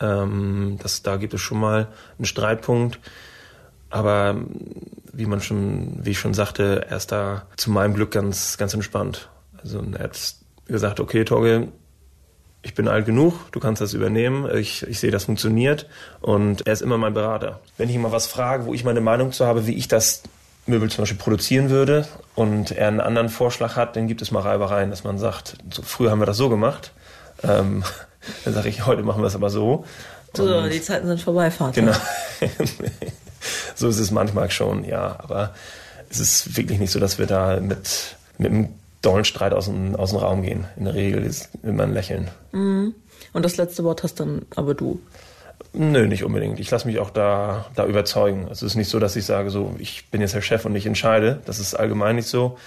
Ähm, 0.00 0.78
das, 0.82 1.02
da 1.02 1.16
gibt 1.16 1.32
es 1.34 1.40
schon 1.40 1.60
mal 1.60 1.88
einen 2.18 2.26
Streitpunkt. 2.26 2.98
Aber 3.88 4.36
wie 5.12 5.26
man 5.26 5.40
schon, 5.40 6.04
wie 6.04 6.10
ich 6.10 6.18
schon 6.18 6.34
sagte, 6.34 6.86
er 6.88 6.96
ist 6.96 7.12
da 7.12 7.46
zu 7.56 7.70
meinem 7.70 7.94
Glück 7.94 8.10
ganz, 8.10 8.56
ganz 8.56 8.72
entspannt. 8.74 9.28
Also 9.62 9.82
er 9.92 10.04
hat 10.04 10.34
gesagt, 10.66 10.98
okay, 10.98 11.24
Torge, 11.24 11.68
ich 12.62 12.74
bin 12.74 12.88
alt 12.88 13.06
genug, 13.06 13.34
du 13.50 13.60
kannst 13.60 13.82
das 13.82 13.92
übernehmen, 13.92 14.48
ich, 14.56 14.86
ich 14.86 15.00
sehe, 15.00 15.10
das 15.10 15.24
funktioniert 15.24 15.86
und 16.20 16.66
er 16.66 16.72
ist 16.72 16.82
immer 16.82 16.96
mein 16.96 17.12
Berater. 17.12 17.60
Wenn 17.76 17.88
ich 17.88 17.96
ihn 17.96 18.02
mal 18.02 18.12
was 18.12 18.26
frage, 18.26 18.66
wo 18.66 18.74
ich 18.74 18.84
meine 18.84 19.00
Meinung 19.00 19.32
zu 19.32 19.46
habe, 19.46 19.66
wie 19.66 19.74
ich 19.74 19.88
das 19.88 20.22
Möbel 20.66 20.88
zum 20.90 21.02
Beispiel 21.02 21.18
produzieren 21.18 21.70
würde 21.70 22.06
und 22.36 22.70
er 22.70 22.88
einen 22.88 23.00
anderen 23.00 23.28
Vorschlag 23.28 23.74
hat, 23.74 23.96
dann 23.96 24.06
gibt 24.06 24.22
es 24.22 24.30
mal 24.30 24.40
Reibereien, 24.40 24.90
dass 24.90 25.02
man 25.02 25.18
sagt, 25.18 25.56
so, 25.70 25.82
früher 25.82 26.12
haben 26.12 26.20
wir 26.20 26.26
das 26.26 26.36
so 26.36 26.48
gemacht. 26.48 26.92
Ähm, 27.42 27.82
dann 28.44 28.54
sage 28.54 28.68
ich, 28.68 28.86
heute 28.86 29.02
machen 29.02 29.22
wir 29.22 29.26
es 29.26 29.34
aber 29.34 29.50
so. 29.50 29.84
So, 30.34 30.44
und 30.44 30.72
die 30.72 30.80
Zeiten 30.80 31.08
sind 31.08 31.20
vorbei, 31.20 31.50
Vater. 31.50 31.72
Genau. 31.72 31.92
so 33.74 33.88
ist 33.88 33.98
es 33.98 34.10
manchmal 34.12 34.50
schon, 34.50 34.84
ja. 34.84 35.16
Aber 35.18 35.52
es 36.08 36.20
ist 36.20 36.56
wirklich 36.56 36.78
nicht 36.78 36.92
so, 36.92 37.00
dass 37.00 37.18
wir 37.18 37.26
da 37.26 37.58
mit, 37.60 38.16
mit 38.38 38.50
einem 38.50 38.68
dollen 39.02 39.24
Streit 39.24 39.52
aus 39.52 39.66
dem, 39.66 39.94
aus 39.96 40.10
dem 40.10 40.18
Raum 40.20 40.42
gehen. 40.42 40.66
In 40.76 40.84
der 40.84 40.94
Regel 40.94 41.24
ist 41.24 41.50
immer 41.62 41.82
ein 41.82 41.92
Lächeln. 41.92 42.30
Mhm. 42.52 42.94
Und 43.32 43.44
das 43.44 43.56
letzte 43.56 43.84
Wort 43.84 44.02
hast 44.02 44.20
dann 44.20 44.46
aber 44.56 44.74
du. 44.74 45.00
Nö, 45.74 46.06
nicht 46.06 46.24
unbedingt. 46.24 46.60
Ich 46.60 46.70
lasse 46.70 46.86
mich 46.86 46.98
auch 46.98 47.10
da, 47.10 47.66
da 47.74 47.86
überzeugen. 47.86 48.48
Also 48.48 48.66
es 48.66 48.72
ist 48.72 48.76
nicht 48.76 48.88
so, 48.88 48.98
dass 48.98 49.16
ich 49.16 49.24
sage, 49.24 49.50
so, 49.50 49.74
ich 49.78 50.10
bin 50.10 50.20
jetzt 50.20 50.34
der 50.34 50.42
Chef 50.42 50.64
und 50.64 50.76
ich 50.76 50.86
entscheide. 50.86 51.40
Das 51.46 51.58
ist 51.58 51.74
allgemein 51.74 52.16
nicht 52.16 52.28
so. 52.28 52.58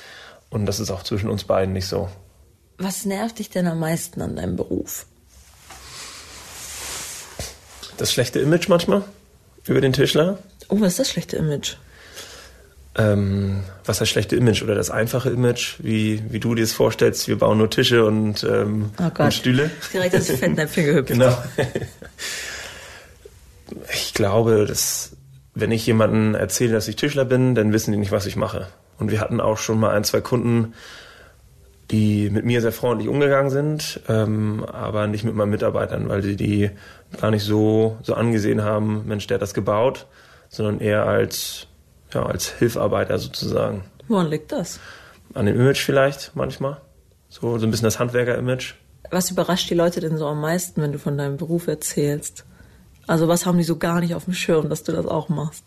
Und 0.50 0.65
das 0.65 0.80
ist 0.80 0.91
auch 0.91 1.04
zwischen 1.04 1.30
uns 1.30 1.43
beiden 1.43 1.74
nicht 1.74 1.88
so. 1.88 2.10
Was 2.78 3.06
nervt 3.06 3.39
dich 3.39 3.50
denn 3.50 3.67
am 3.67 3.80
meisten 3.80 4.21
an 4.21 4.36
deinem 4.36 4.56
Beruf? 4.56 5.06
Das 7.98 8.12
schlechte 8.12 8.39
Image 8.39 8.67
manchmal 8.67 9.04
über 9.65 9.82
den 9.82 9.93
Tischler. 9.93 10.39
Oh, 10.67 10.80
was 10.82 10.93
ist 10.93 11.00
das 11.00 11.10
schlechte 11.10 11.38
Image? 11.38 11.76
Ähm, 12.97 13.62
was 13.84 13.99
das 13.99 14.10
schlechte 14.10 14.36
Image 14.36 14.63
oder 14.63 14.75
das 14.75 14.89
einfache 14.89 15.29
Image, 15.29 15.75
wie, 15.79 16.23
wie 16.29 16.39
du 16.39 16.55
dir 16.55 16.63
es 16.63 16.73
vorstellst, 16.73 17.27
wir 17.27 17.38
bauen 17.38 17.58
nur 17.58 17.69
Tische 17.69 18.05
und, 18.05 18.43
ähm, 18.43 18.91
oh 18.99 19.23
und 19.23 19.34
Stühle. 19.34 19.69
Direkt 19.93 20.13
das 20.13 20.31
Fettnäpfchen 20.31 20.86
gehüpft. 20.86 21.10
genau. 21.10 21.38
ich 23.93 24.13
glaube, 24.13 24.65
dass 24.65 25.15
wenn 25.55 25.71
ich 25.71 25.86
jemandem 25.86 26.36
erzähle, 26.36 26.73
dass 26.73 26.88
ich 26.88 26.97
Tischler 26.97 27.25
bin, 27.25 27.55
dann 27.55 27.71
wissen 27.71 27.91
die 27.91 27.97
nicht, 27.97 28.12
was 28.12 28.25
ich 28.25 28.36
mache. 28.36 28.67
Und 28.99 29.10
wir 29.10 29.21
hatten 29.21 29.39
auch 29.39 29.58
schon 29.58 29.79
mal 29.79 29.91
ein, 29.91 30.03
zwei 30.03 30.21
Kunden, 30.21 30.73
die 31.91 32.29
mit 32.29 32.45
mir 32.45 32.62
sehr 32.62 32.71
freundlich 32.71 33.08
umgegangen 33.08 33.49
sind, 33.49 34.01
ähm, 34.10 34.65
aber 34.65 35.08
nicht 35.08 35.23
mit 35.23 35.36
meinen 35.36 35.51
Mitarbeitern, 35.51 36.10
weil 36.10 36.23
sie 36.23 36.36
die 36.36 36.71
gar 37.21 37.31
nicht 37.31 37.43
so, 37.43 37.97
so 38.01 38.15
angesehen 38.15 38.63
haben, 38.63 39.03
Mensch, 39.05 39.27
der 39.27 39.36
hat 39.36 39.41
das 39.41 39.53
gebaut, 39.53 40.08
sondern 40.49 40.79
eher 40.79 41.05
als, 41.05 41.67
ja, 42.15 42.25
als 42.25 42.49
Hilfarbeiter 42.49 43.19
sozusagen. 43.19 43.84
Woran 44.08 44.30
liegt 44.30 44.51
das? 44.51 44.80
An 45.34 45.45
dem 45.45 45.60
Image 45.60 45.84
vielleicht 45.84 46.32
manchmal. 46.36 46.82
So, 47.30 47.58
so 47.58 47.67
ein 47.67 47.71
bisschen 47.71 47.86
das 47.86 47.99
Handwerker-Image. 47.99 48.75
Was 49.12 49.30
überrascht 49.30 49.69
die 49.69 49.75
Leute 49.75 49.99
denn 49.99 50.17
so 50.17 50.25
am 50.25 50.41
meisten, 50.41 50.82
wenn 50.82 50.91
du 50.91 50.99
von 50.99 51.17
deinem 51.17 51.38
Beruf 51.38 51.67
erzählst? 51.67 52.45
Also 53.08 53.28
was 53.28 53.45
haben 53.45 53.58
die 53.58 53.63
so 53.63 53.78
gar 53.78 53.99
nicht 53.99 54.15
auf 54.15 54.25
dem 54.25 54.34
Schirm, 54.34 54.69
dass 54.69 54.84
du 54.84 54.91
das 54.91 55.06
auch 55.06 55.30
machst? 55.30 55.63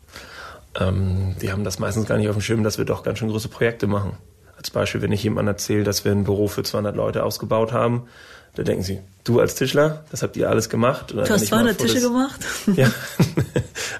Ähm, 0.78 1.36
die 1.40 1.52
haben 1.52 1.64
das 1.64 1.78
meistens 1.78 2.06
gar 2.06 2.18
nicht 2.18 2.28
auf 2.28 2.36
dem 2.36 2.42
Schirm, 2.42 2.64
dass 2.64 2.78
wir 2.78 2.84
doch 2.84 3.02
ganz 3.02 3.18
schön 3.18 3.28
große 3.28 3.48
Projekte 3.48 3.86
machen. 3.86 4.16
Als 4.56 4.70
Beispiel, 4.70 5.02
wenn 5.02 5.12
ich 5.12 5.22
jemandem 5.22 5.54
erzähle, 5.54 5.84
dass 5.84 6.04
wir 6.04 6.12
ein 6.12 6.24
Büro 6.24 6.48
für 6.48 6.64
200 6.64 6.96
Leute 6.96 7.22
ausgebaut 7.22 7.72
haben, 7.72 8.08
da 8.54 8.64
denken 8.64 8.82
sie, 8.82 9.00
du 9.22 9.38
als 9.38 9.54
Tischler, 9.54 10.04
das 10.10 10.22
habt 10.22 10.36
ihr 10.36 10.50
alles 10.50 10.68
gemacht. 10.68 11.12
du 11.12 11.20
hast 11.20 11.46
200 11.46 11.78
Tische 11.78 12.00
gemacht? 12.00 12.40
Ja, 12.74 12.90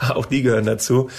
auch 0.08 0.26
die 0.26 0.42
gehören 0.42 0.66
dazu. 0.66 1.11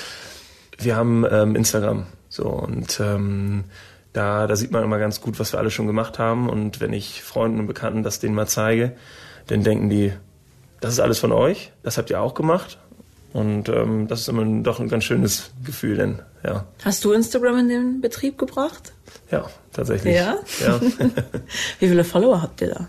Wir 0.79 0.95
haben 0.95 1.25
ähm, 1.29 1.55
Instagram, 1.55 2.07
so 2.29 2.47
und 2.47 2.99
ähm, 2.99 3.65
da, 4.13 4.47
da 4.47 4.55
sieht 4.55 4.71
man 4.71 4.83
immer 4.83 4.97
ganz 4.97 5.21
gut, 5.21 5.39
was 5.39 5.53
wir 5.53 5.59
alle 5.59 5.71
schon 5.71 5.87
gemacht 5.87 6.19
haben. 6.19 6.49
Und 6.49 6.81
wenn 6.81 6.93
ich 6.93 7.21
Freunden 7.21 7.59
und 7.59 7.67
Bekannten 7.67 8.03
das 8.03 8.19
denen 8.19 8.35
mal 8.35 8.47
zeige, 8.47 8.93
dann 9.47 9.63
denken 9.63 9.89
die, 9.89 10.13
das 10.81 10.93
ist 10.93 10.99
alles 10.99 11.19
von 11.19 11.31
euch, 11.31 11.71
das 11.83 11.97
habt 11.97 12.09
ihr 12.09 12.21
auch 12.21 12.33
gemacht. 12.33 12.77
Und 13.31 13.69
ähm, 13.69 14.07
das 14.07 14.21
ist 14.21 14.29
immer 14.29 14.43
doch 14.63 14.79
ein 14.79 14.89
ganz 14.89 15.03
schönes 15.03 15.51
Gefühl, 15.63 15.97
denn 15.97 16.19
ja. 16.43 16.65
Hast 16.83 17.05
du 17.05 17.11
Instagram 17.11 17.59
in 17.59 17.69
den 17.69 18.01
Betrieb 18.01 18.39
gebracht? 18.39 18.93
Ja, 19.29 19.47
tatsächlich. 19.71 20.15
Ja? 20.15 20.37
ja. 20.61 20.81
wie 21.79 21.87
viele 21.87 22.03
Follower 22.03 22.41
habt 22.41 22.61
ihr 22.61 22.69
da? 22.69 22.87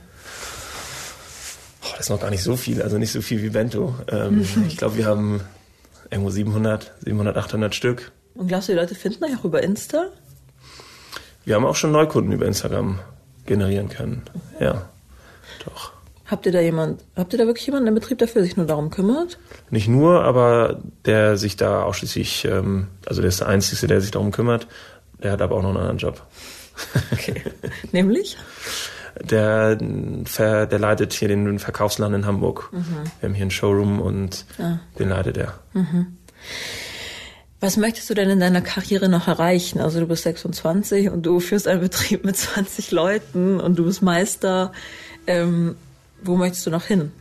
Oh, 1.82 1.88
das 1.92 2.00
ist 2.00 2.10
noch 2.10 2.20
gar 2.20 2.30
nicht 2.30 2.42
so 2.42 2.56
viel, 2.56 2.80
also 2.80 2.96
nicht 2.96 3.12
so 3.12 3.20
viel 3.20 3.42
wie 3.42 3.50
Bento. 3.50 3.94
Ähm, 4.08 4.46
ich 4.66 4.78
glaube, 4.78 4.96
wir 4.96 5.04
haben 5.04 5.42
irgendwo 6.10 6.30
700, 6.30 6.92
700, 7.04 7.36
800 7.36 7.74
Stück. 7.74 8.12
Und 8.34 8.48
glaubst 8.48 8.68
du, 8.68 8.72
die 8.72 8.78
Leute 8.78 8.94
finden 8.94 9.24
euch 9.24 9.36
auch 9.38 9.44
über 9.44 9.62
Insta? 9.62 10.06
Wir 11.44 11.54
haben 11.54 11.64
auch 11.64 11.76
schon 11.76 11.92
Neukunden 11.92 12.32
über 12.32 12.46
Instagram 12.46 12.98
generieren 13.46 13.88
können. 13.88 14.22
Ja, 14.60 14.88
doch. 15.64 15.92
Habt 16.26 16.46
ihr 16.46 16.52
da 16.52 16.60
jemand, 16.60 17.02
habt 17.16 17.32
ihr 17.32 17.38
da 17.40 17.46
wirklich 17.46 17.66
jemanden 17.66 17.88
im 17.88 17.94
Betrieb, 17.94 18.18
der 18.18 18.28
sich 18.28 18.56
nur 18.56 18.66
darum 18.66 18.90
kümmert? 18.90 19.38
Nicht 19.70 19.88
nur, 19.88 20.22
aber 20.22 20.80
der 21.04 21.36
sich 21.36 21.56
da 21.56 21.82
ausschließlich, 21.82 22.44
ähm, 22.44 22.86
also 23.04 23.20
der 23.20 23.30
ist 23.30 23.40
der 23.40 23.48
Einzige, 23.48 23.88
der 23.88 24.00
sich 24.00 24.12
darum 24.12 24.30
kümmert. 24.30 24.68
Der 25.22 25.32
hat 25.32 25.42
aber 25.42 25.56
auch 25.56 25.62
noch 25.62 25.70
einen 25.70 25.78
anderen 25.78 25.98
Job. 25.98 26.22
Okay. 27.12 27.42
Nämlich? 27.92 28.36
Der, 29.20 29.76
der 29.76 30.78
leitet 30.78 31.12
hier 31.12 31.28
den 31.28 31.58
Verkaufsladen 31.58 32.14
in 32.14 32.26
Hamburg. 32.26 32.70
Mhm. 32.72 32.84
Wir 33.20 33.28
haben 33.28 33.34
hier 33.34 33.42
einen 33.42 33.50
Showroom 33.50 34.00
und 34.00 34.44
ah. 34.58 34.78
den 34.98 35.08
leitet 35.08 35.36
er. 35.36 35.54
Mhm. 35.72 36.18
Was 37.60 37.76
möchtest 37.76 38.08
du 38.08 38.14
denn 38.14 38.30
in 38.30 38.40
deiner 38.40 38.62
Karriere 38.62 39.10
noch 39.10 39.28
erreichen? 39.28 39.80
Also 39.80 40.00
du 40.00 40.06
bist 40.06 40.22
26 40.22 41.10
und 41.10 41.26
du 41.26 41.40
führst 41.40 41.68
einen 41.68 41.80
Betrieb 41.80 42.24
mit 42.24 42.36
20 42.36 42.90
Leuten 42.90 43.60
und 43.60 43.78
du 43.78 43.84
bist 43.84 44.00
Meister. 44.00 44.72
Ähm, 45.26 45.76
wo 46.22 46.36
möchtest 46.36 46.66
du 46.66 46.70
noch 46.70 46.84
hin? 46.84 47.12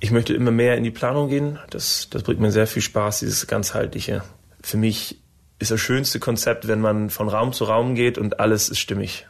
Ich 0.00 0.10
möchte 0.10 0.34
immer 0.34 0.50
mehr 0.50 0.76
in 0.76 0.84
die 0.84 0.90
Planung 0.90 1.28
gehen. 1.28 1.58
Das, 1.70 2.08
das 2.10 2.24
bringt 2.24 2.40
mir 2.40 2.50
sehr 2.50 2.66
viel 2.66 2.82
Spaß, 2.82 3.20
dieses 3.20 3.46
ganzheitliche. 3.46 4.22
Für 4.60 4.76
mich 4.76 5.20
ist 5.60 5.70
das 5.70 5.80
schönste 5.80 6.18
Konzept, 6.18 6.66
wenn 6.66 6.80
man 6.80 7.10
von 7.10 7.28
Raum 7.28 7.52
zu 7.52 7.64
Raum 7.64 7.94
geht 7.94 8.18
und 8.18 8.40
alles 8.40 8.68
ist 8.68 8.80
stimmig. 8.80 9.26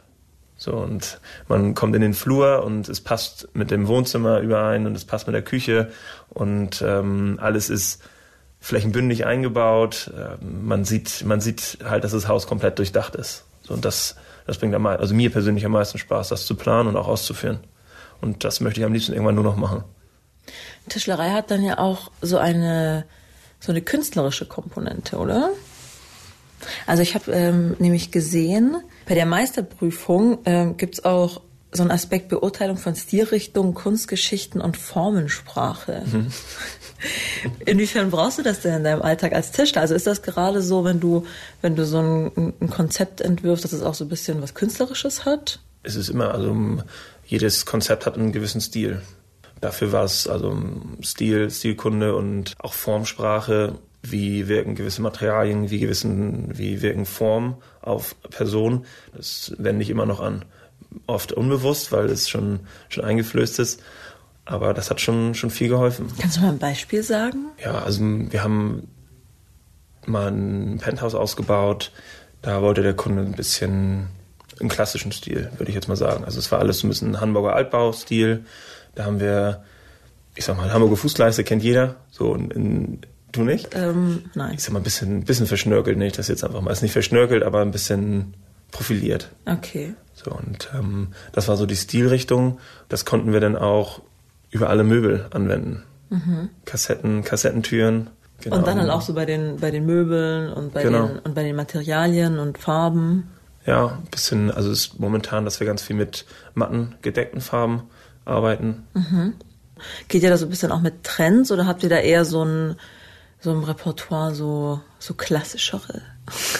So, 0.57 0.73
und 0.73 1.19
man 1.47 1.75
kommt 1.75 1.95
in 1.95 2.01
den 2.01 2.13
Flur 2.13 2.63
und 2.63 2.87
es 2.87 3.01
passt 3.01 3.49
mit 3.53 3.71
dem 3.71 3.87
Wohnzimmer 3.87 4.39
überein 4.39 4.87
und 4.87 4.95
es 4.95 5.05
passt 5.05 5.27
mit 5.27 5.33
der 5.33 5.41
Küche 5.41 5.91
und 6.29 6.81
ähm, 6.81 7.39
alles 7.41 7.69
ist 7.69 8.01
flächenbündig 8.61 9.25
eingebaut. 9.25 10.11
Ähm, 10.17 10.65
man 10.65 10.85
sieht, 10.85 11.25
man 11.25 11.41
sieht 11.41 11.79
halt, 11.83 12.03
dass 12.03 12.13
das 12.13 12.27
Haus 12.27 12.47
komplett 12.47 12.79
durchdacht 12.79 13.15
ist. 13.15 13.43
So, 13.63 13.73
und 13.73 13.83
das, 13.83 14.15
das 14.47 14.57
bringt 14.57 14.73
am, 14.75 14.85
also 14.85 15.13
mir 15.13 15.31
persönlich 15.31 15.65
am 15.65 15.73
meisten 15.73 15.97
Spaß, 15.97 16.29
das 16.29 16.45
zu 16.45 16.55
planen 16.55 16.87
und 16.89 16.97
auch 16.97 17.07
auszuführen. 17.07 17.59
Und 18.21 18.43
das 18.43 18.61
möchte 18.61 18.79
ich 18.79 18.85
am 18.85 18.93
liebsten 18.93 19.13
irgendwann 19.13 19.35
nur 19.35 19.43
noch 19.43 19.57
machen. 19.57 19.83
Tischlerei 20.89 21.31
hat 21.31 21.51
dann 21.51 21.63
ja 21.63 21.79
auch 21.79 22.11
so 22.21 22.37
eine, 22.37 23.05
so 23.59 23.71
eine 23.71 23.81
künstlerische 23.81 24.45
Komponente, 24.45 25.17
oder? 25.17 25.49
Also 26.87 27.03
ich 27.03 27.15
habe 27.15 27.31
ähm, 27.31 27.75
nämlich 27.79 28.11
gesehen, 28.11 28.77
bei 29.07 29.15
der 29.15 29.25
Meisterprüfung 29.25 30.39
ähm, 30.45 30.77
gibt 30.77 30.95
es 30.95 31.05
auch 31.05 31.41
so 31.75 31.83
einen 31.83 31.91
Aspekt 31.91 32.29
Beurteilung 32.29 32.77
von 32.77 32.95
Stilrichtungen, 32.95 33.73
Kunstgeschichten 33.73 34.61
und 34.61 34.77
Formensprache. 34.77 36.03
Mhm. 36.05 36.27
Inwiefern 37.65 38.09
brauchst 38.09 38.39
du 38.39 38.43
das 38.43 38.61
denn 38.61 38.75
in 38.75 38.83
deinem 38.83 39.01
Alltag 39.01 39.33
als 39.33 39.51
Tischler? 39.51 39.81
Also 39.81 39.93
ist 39.93 40.07
das 40.07 40.21
gerade 40.21 40.61
so, 40.61 40.85
wenn 40.85 40.99
du, 40.99 41.25
wenn 41.61 41.75
du 41.75 41.85
so 41.85 41.99
ein, 41.99 42.53
ein 42.59 42.69
Konzept 42.69 43.21
entwirfst, 43.21 43.63
dass 43.63 43.73
es 43.73 43.81
auch 43.81 43.93
so 43.93 44.05
ein 44.05 44.09
bisschen 44.09 44.41
was 44.41 44.53
Künstlerisches 44.53 45.25
hat? 45.25 45.59
Es 45.83 45.95
ist 45.95 46.09
immer, 46.09 46.33
also 46.33 46.55
jedes 47.25 47.65
Konzept 47.65 48.05
hat 48.05 48.15
einen 48.15 48.31
gewissen 48.31 48.61
Stil. 48.61 49.01
Dafür 49.61 49.91
war 49.91 50.03
es 50.03 50.27
also 50.27 50.57
Stil, 51.01 51.49
Stilkunde 51.49 52.15
und 52.15 52.53
auch 52.59 52.73
Formsprache. 52.73 53.79
Wie 54.11 54.47
wirken 54.47 54.75
gewisse 54.75 55.01
Materialien, 55.01 55.69
wie 55.69 55.79
gewissen, 55.79 56.57
wie 56.57 56.81
wirken 56.81 57.05
Formen 57.05 57.55
auf 57.81 58.15
Personen. 58.29 58.85
Das 59.15 59.53
wende 59.57 59.83
ich 59.83 59.89
immer 59.89 60.05
noch 60.05 60.19
an. 60.19 60.45
Oft 61.07 61.31
unbewusst, 61.31 61.91
weil 61.91 62.05
es 62.05 62.29
schon, 62.29 62.61
schon 62.89 63.03
eingeflößt 63.03 63.59
ist. 63.59 63.81
Aber 64.45 64.73
das 64.73 64.91
hat 64.91 65.01
schon, 65.01 65.33
schon 65.33 65.49
viel 65.49 65.69
geholfen. 65.69 66.07
Kannst 66.19 66.37
du 66.37 66.41
mal 66.41 66.49
ein 66.49 66.59
Beispiel 66.59 67.01
sagen? 67.01 67.47
Ja, 67.63 67.79
also 67.79 68.01
wir 68.03 68.43
haben 68.43 68.87
mal 70.05 70.31
ein 70.31 70.77
Penthouse 70.77 71.15
ausgebaut. 71.15 71.91
Da 72.41 72.61
wollte 72.61 72.83
der 72.83 72.93
Kunde 72.93 73.23
ein 73.23 73.31
bisschen 73.31 74.07
im 74.59 74.69
klassischen 74.69 75.11
Stil, 75.11 75.49
würde 75.57 75.69
ich 75.69 75.75
jetzt 75.75 75.87
mal 75.87 75.95
sagen. 75.95 76.23
Also 76.23 76.39
es 76.39 76.51
war 76.51 76.59
alles 76.59 76.79
so 76.79 76.87
ein 76.87 76.89
bisschen 76.89 77.19
Hamburger 77.19 77.55
Altbaustil. 77.55 78.45
Da 78.93 79.05
haben 79.05 79.19
wir, 79.19 79.63
ich 80.35 80.45
sag 80.45 80.57
mal, 80.57 80.71
Hamburger 80.71 80.95
Fußleiste 80.95 81.43
kennt 81.43 81.63
jeder. 81.63 81.95
So 82.11 82.35
in, 82.35 82.51
in 82.51 83.01
du 83.37 83.43
nicht? 83.43 83.69
Ähm, 83.75 84.23
nein. 84.33 84.53
Ich 84.55 84.63
sag 84.63 84.73
mal, 84.73 84.79
ein 84.79 84.83
bisschen, 84.83 85.23
bisschen 85.23 85.47
verschnörkelt, 85.47 85.97
nicht 85.97 86.17
das 86.17 86.27
jetzt 86.27 86.43
einfach 86.43 86.61
mal. 86.61 86.71
Ist 86.71 86.81
nicht 86.81 86.91
verschnörkelt, 86.91 87.43
aber 87.43 87.61
ein 87.61 87.71
bisschen 87.71 88.33
profiliert. 88.71 89.29
Okay. 89.45 89.93
So, 90.13 90.31
und 90.31 90.69
ähm, 90.73 91.09
das 91.33 91.47
war 91.47 91.57
so 91.57 91.65
die 91.65 91.75
Stilrichtung. 91.75 92.59
Das 92.89 93.05
konnten 93.05 93.33
wir 93.33 93.39
dann 93.39 93.55
auch 93.55 94.01
über 94.49 94.69
alle 94.69 94.83
Möbel 94.83 95.27
anwenden. 95.31 95.83
Mhm. 96.09 96.49
Kassetten, 96.65 97.23
Kassettentüren. 97.23 98.09
Genau. 98.41 98.57
Und 98.57 98.67
dann 98.67 98.79
halt 98.79 98.89
auch 98.89 99.01
so 99.01 99.13
bei 99.13 99.25
den, 99.25 99.57
bei 99.57 99.71
den 99.71 99.85
Möbeln 99.85 100.51
und 100.51 100.73
bei, 100.73 100.83
genau. 100.83 101.07
den, 101.07 101.19
und 101.19 101.35
bei 101.35 101.43
den 101.43 101.55
Materialien 101.55 102.39
und 102.39 102.57
Farben. 102.57 103.29
Ja, 103.65 103.87
ein 103.87 104.09
bisschen, 104.11 104.51
also 104.51 104.71
es 104.71 104.87
ist 104.87 104.99
momentan, 104.99 105.45
dass 105.45 105.59
wir 105.59 105.67
ganz 105.67 105.81
viel 105.81 105.95
mit 105.95 106.25
matten, 106.53 106.95
gedeckten 107.01 107.41
Farben 107.41 107.83
arbeiten. 108.23 108.83
Mhm. 108.93 109.33
Geht 110.07 110.23
ihr 110.23 110.29
da 110.29 110.37
so 110.37 110.45
ein 110.45 110.49
bisschen 110.49 110.71
auch 110.71 110.81
mit 110.81 111.03
Trends 111.03 111.51
oder 111.51 111.65
habt 111.65 111.83
ihr 111.83 111.89
da 111.89 111.97
eher 111.97 112.25
so 112.25 112.43
ein, 112.43 112.75
so 113.45 113.51
ein 113.51 113.63
Repertoire, 113.63 114.35
so, 114.35 114.81
so 114.99 115.13
klassischere? 115.13 116.01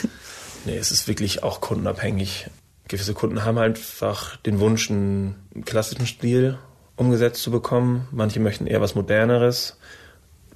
nee, 0.65 0.77
es 0.77 0.91
ist 0.91 1.07
wirklich 1.07 1.43
auch 1.43 1.59
kundenabhängig. 1.59 2.49
Gewisse 2.87 3.13
Kunden 3.13 3.43
haben 3.43 3.57
einfach 3.57 4.37
den 4.37 4.59
Wunsch, 4.59 4.89
einen 4.89 5.35
klassischen 5.65 6.05
Stil 6.05 6.57
umgesetzt 6.95 7.41
zu 7.41 7.51
bekommen. 7.51 8.07
Manche 8.11 8.39
möchten 8.39 8.67
eher 8.67 8.81
was 8.81 8.95
Moderneres. 8.95 9.77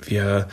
Wir, 0.02 0.48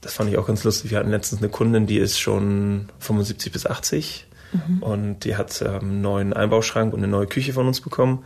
das 0.00 0.14
fand 0.14 0.30
ich 0.30 0.38
auch 0.38 0.46
ganz 0.46 0.64
lustig, 0.64 0.90
wir 0.90 0.98
hatten 0.98 1.10
letztens 1.10 1.42
eine 1.42 1.50
Kundin, 1.50 1.86
die 1.86 1.98
ist 1.98 2.18
schon 2.18 2.88
75 2.98 3.52
bis 3.52 3.66
80 3.66 4.28
Mhm. 4.52 4.82
Und 4.82 5.24
die 5.24 5.36
hat 5.36 5.60
ähm, 5.62 5.80
einen 5.80 6.00
neuen 6.00 6.32
Einbauschrank 6.32 6.92
und 6.92 7.00
eine 7.00 7.08
neue 7.08 7.26
Küche 7.26 7.52
von 7.52 7.66
uns 7.66 7.80
bekommen. 7.80 8.24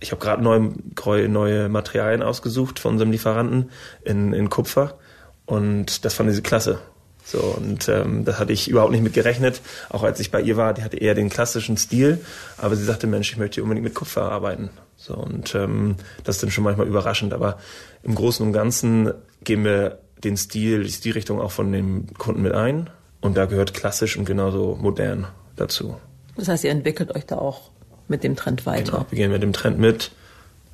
Ich 0.00 0.12
habe 0.12 0.20
gerade 0.20 0.42
neue, 0.42 1.28
neue 1.28 1.68
Materialien 1.68 2.22
ausgesucht 2.22 2.78
von 2.78 2.92
unserem 2.92 3.10
Lieferanten 3.10 3.70
in, 4.04 4.32
in 4.34 4.50
Kupfer. 4.50 4.98
Und 5.46 6.04
das 6.04 6.14
fand 6.14 6.32
sie 6.32 6.42
klasse. 6.42 6.80
So, 7.24 7.40
und 7.40 7.88
ähm, 7.88 8.24
das 8.24 8.38
hatte 8.38 8.52
ich 8.52 8.68
überhaupt 8.68 8.92
nicht 8.92 9.02
mit 9.02 9.12
gerechnet. 9.12 9.60
Auch 9.88 10.04
als 10.04 10.20
ich 10.20 10.30
bei 10.30 10.40
ihr 10.40 10.56
war, 10.56 10.74
die 10.74 10.82
hatte 10.82 10.96
eher 10.96 11.14
den 11.14 11.28
klassischen 11.28 11.76
Stil, 11.76 12.20
aber 12.56 12.76
sie 12.76 12.84
sagte, 12.84 13.08
Mensch, 13.08 13.32
ich 13.32 13.36
möchte 13.36 13.56
hier 13.56 13.64
unbedingt 13.64 13.84
mit 13.84 13.94
Kupfer 13.94 14.30
arbeiten. 14.30 14.70
So, 14.96 15.14
und 15.14 15.54
ähm, 15.56 15.96
das 16.22 16.36
ist 16.36 16.42
dann 16.44 16.50
schon 16.52 16.62
manchmal 16.62 16.86
überraschend. 16.86 17.34
Aber 17.34 17.58
im 18.04 18.14
Großen 18.14 18.46
und 18.46 18.52
Ganzen 18.52 19.12
gehen 19.42 19.64
wir 19.64 19.98
den 20.22 20.36
Stil, 20.36 20.84
die 20.84 20.92
Stilrichtung 20.92 21.40
auch 21.40 21.50
von 21.50 21.72
dem 21.72 22.06
Kunden 22.14 22.42
mit 22.42 22.52
ein 22.52 22.90
Und 23.20 23.36
da 23.36 23.46
gehört 23.46 23.74
klassisch 23.74 24.16
und 24.16 24.24
genauso 24.24 24.76
modern 24.80 25.26
dazu. 25.56 25.96
Das 26.36 26.46
heißt, 26.48 26.64
ihr 26.64 26.70
entwickelt 26.70 27.14
euch 27.14 27.26
da 27.26 27.38
auch 27.38 27.70
mit 28.08 28.22
dem 28.22 28.36
Trend 28.36 28.66
weiter. 28.66 28.92
Genau, 28.92 29.06
wir 29.10 29.16
gehen 29.16 29.32
mit 29.32 29.42
dem 29.42 29.52
Trend 29.52 29.78
mit. 29.78 30.12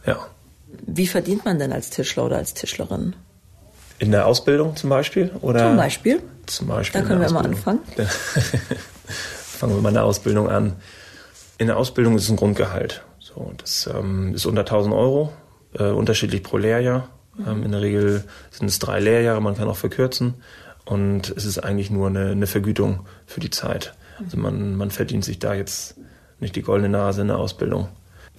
Ja. 0.06 0.18
Wie 0.86 1.06
verdient 1.06 1.44
man 1.44 1.58
denn 1.58 1.72
als 1.72 1.90
Tischler 1.90 2.26
oder 2.26 2.36
als 2.36 2.52
Tischlerin? 2.54 3.14
In 4.02 4.10
der 4.10 4.26
Ausbildung 4.26 4.74
zum 4.74 4.90
Beispiel? 4.90 5.30
Oder 5.42 5.60
Zum 5.60 5.76
Beispiel? 5.76 6.20
Zum 6.46 6.66
Beispiel. 6.66 7.00
Da 7.00 7.06
können 7.06 7.20
wir 7.20 7.28
der 7.28 7.34
mal 7.34 7.48
Ausbildung. 7.48 7.80
anfangen. 7.96 8.08
Fangen 9.06 9.74
wir 9.76 9.80
mal 9.80 9.90
in 9.90 9.94
der 9.94 10.04
Ausbildung 10.04 10.48
an. 10.50 10.72
In 11.58 11.68
der 11.68 11.76
Ausbildung 11.76 12.16
ist 12.16 12.24
es 12.24 12.30
ein 12.30 12.34
Grundgehalt. 12.34 13.04
So, 13.20 13.52
das 13.58 13.88
ähm, 13.94 14.34
ist 14.34 14.44
unter 14.44 14.62
1000 14.62 14.92
Euro, 14.92 15.32
äh, 15.78 15.84
unterschiedlich 15.84 16.42
pro 16.42 16.56
Lehrjahr. 16.56 17.10
Ähm, 17.46 17.62
in 17.62 17.70
der 17.70 17.80
Regel 17.80 18.24
sind 18.50 18.66
es 18.66 18.80
drei 18.80 18.98
Lehrjahre, 18.98 19.40
man 19.40 19.56
kann 19.56 19.68
auch 19.68 19.76
verkürzen. 19.76 20.34
Und 20.84 21.32
es 21.36 21.44
ist 21.44 21.60
eigentlich 21.60 21.92
nur 21.92 22.08
eine, 22.08 22.32
eine 22.32 22.48
Vergütung 22.48 23.06
für 23.26 23.38
die 23.38 23.50
Zeit. 23.50 23.94
Also 24.18 24.36
man, 24.36 24.74
man 24.74 24.90
verdient 24.90 25.24
sich 25.24 25.38
da 25.38 25.54
jetzt 25.54 25.94
nicht 26.40 26.56
die 26.56 26.62
goldene 26.62 26.88
Nase 26.88 27.20
in 27.20 27.28
der 27.28 27.38
Ausbildung. 27.38 27.86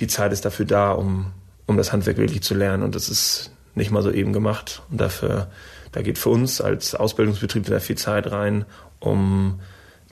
Die 0.01 0.07
Zeit 0.07 0.33
ist 0.33 0.43
dafür 0.43 0.65
da, 0.65 0.91
um, 0.91 1.31
um 1.67 1.77
das 1.77 1.93
Handwerk 1.93 2.17
wirklich 2.17 2.43
zu 2.43 2.53
lernen. 2.53 2.83
Und 2.83 2.95
das 2.95 3.07
ist 3.07 3.53
nicht 3.75 3.91
mal 3.91 4.03
so 4.03 4.11
eben 4.11 4.33
gemacht. 4.33 4.81
Und 4.91 4.99
dafür, 5.01 5.47
da 5.91 6.01
geht 6.01 6.17
für 6.17 6.29
uns 6.29 6.61
als 6.61 6.95
Ausbildungsbetrieb 6.95 7.65
sehr 7.67 7.81
viel 7.81 7.97
Zeit 7.97 8.31
rein, 8.31 8.65
um 8.99 9.59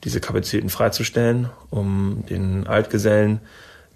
diese 0.03 0.19
Kapazitäten 0.19 0.69
freizustellen, 0.69 1.49
um 1.69 2.23
den 2.29 2.65
Altgesellen 2.67 3.39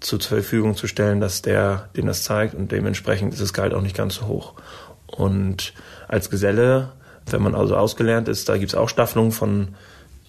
zur 0.00 0.20
Verfügung 0.20 0.76
zu 0.76 0.86
stellen, 0.86 1.20
dass 1.20 1.42
der 1.42 1.88
dem 1.96 2.06
das 2.06 2.22
zeigt 2.22 2.54
und 2.54 2.70
dementsprechend 2.70 3.32
ist 3.32 3.42
das 3.42 3.52
Gehalt 3.52 3.74
auch 3.74 3.80
nicht 3.82 3.96
ganz 3.96 4.16
so 4.16 4.26
hoch. 4.26 4.54
Und 5.06 5.72
als 6.06 6.30
Geselle, 6.30 6.92
wenn 7.26 7.42
man 7.42 7.54
also 7.54 7.76
ausgelernt 7.76 8.28
ist, 8.28 8.48
da 8.48 8.56
gibt 8.56 8.70
es 8.72 8.74
auch 8.76 8.88
Staffelungen 8.88 9.32
von 9.32 9.74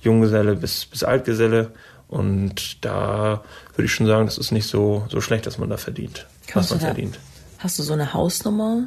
Junggeselle 0.02 0.56
bis, 0.56 0.86
bis 0.86 1.04
Altgeselle 1.04 1.72
und 2.08 2.84
da 2.86 3.44
würde 3.76 3.86
ich 3.86 3.94
schon 3.94 4.08
sagen, 4.08 4.26
das 4.26 4.38
ist 4.38 4.52
nicht 4.52 4.68
so, 4.68 5.06
so 5.10 5.20
schlecht, 5.22 5.46
dass 5.46 5.58
man 5.58 5.70
da 5.70 5.78
verdient, 5.78 6.26
Kannst 6.48 6.72
was 6.72 6.78
man 6.78 6.80
da- 6.80 6.86
verdient. 6.96 7.20
Hast 7.60 7.78
du 7.78 7.84
so 7.84 7.94
eine 7.94 8.14
Hausnummer? 8.14 8.84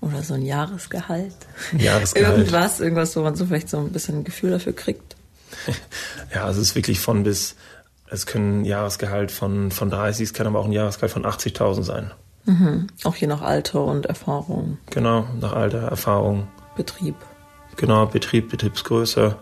Oder 0.00 0.22
so 0.22 0.34
ein 0.34 0.42
Jahresgehalt? 0.42 1.34
Jahresgehalt. 1.76 2.38
Irgendwas, 2.38 2.80
irgendwas, 2.80 3.16
wo 3.16 3.20
man 3.20 3.36
so 3.36 3.46
vielleicht 3.46 3.68
so 3.68 3.78
ein 3.78 3.92
bisschen 3.92 4.18
ein 4.18 4.24
Gefühl 4.24 4.50
dafür 4.50 4.72
kriegt. 4.74 5.16
Ja, 6.34 6.44
also 6.44 6.60
es 6.60 6.68
ist 6.68 6.74
wirklich 6.76 7.00
von 7.00 7.24
bis, 7.24 7.56
es 8.08 8.24
können 8.24 8.60
ein 8.60 8.64
Jahresgehalt 8.64 9.30
von, 9.32 9.70
von 9.72 9.90
30, 9.90 10.28
es 10.28 10.32
kann 10.32 10.46
aber 10.46 10.60
auch 10.60 10.64
ein 10.66 10.72
Jahresgehalt 10.72 11.12
von 11.12 11.24
80.000 11.26 11.82
sein. 11.82 12.10
Auch 13.04 13.16
je 13.16 13.26
nach 13.26 13.42
Alter 13.42 13.84
und 13.84 14.06
Erfahrung, 14.06 14.78
Genau, 14.90 15.26
nach 15.40 15.52
Alter, 15.52 15.82
Erfahrung, 15.82 16.48
Betrieb. 16.76 17.14
genau, 17.76 18.06
Betrieb, 18.06 18.48
Betriebsgröße. 18.50 19.36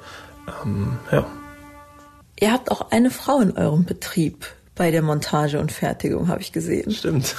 Ähm, 0.65 0.99
ja, 1.13 1.27
Ihr 2.41 2.53
habt 2.53 2.71
auch 2.71 2.91
eine 2.91 3.11
Frau 3.11 3.41
in 3.41 3.57
eurem 3.57 3.85
Betrieb 3.85 4.47
bei 4.79 4.93
der 4.93 5.03
Montage 5.03 5.59
und 5.59 5.73
Fertigung, 5.73 6.29
habe 6.29 6.41
ich 6.41 6.53
gesehen. 6.53 6.91
stimmt. 6.93 7.35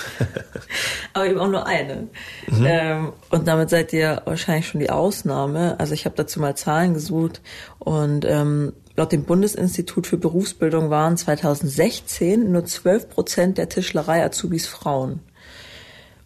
Aber 1.13 1.25
eben 1.25 1.39
auch 1.39 1.47
nur 1.47 1.65
eine. 1.65 2.09
Ähm, 2.51 3.13
und 3.29 3.47
damit 3.47 3.69
seid 3.69 3.93
ihr 3.93 4.21
wahrscheinlich 4.25 4.67
schon 4.67 4.81
die 4.81 4.89
Ausnahme. 4.89 5.79
Also 5.79 5.93
ich 5.93 6.03
habe 6.03 6.15
dazu 6.17 6.41
mal 6.41 6.55
Zahlen 6.55 6.93
gesucht 6.93 7.41
und 7.79 8.25
ähm, 8.25 8.73
laut 8.97 9.13
dem 9.13 9.23
Bundesinstitut 9.23 10.05
für 10.05 10.17
Berufsbildung 10.17 10.89
waren 10.89 11.15
2016 11.15 12.51
nur 12.51 12.65
12 12.65 13.09
Prozent 13.09 13.57
der 13.57 13.69
Tischlerei-Azubis 13.69 14.67
Frauen. 14.67 15.21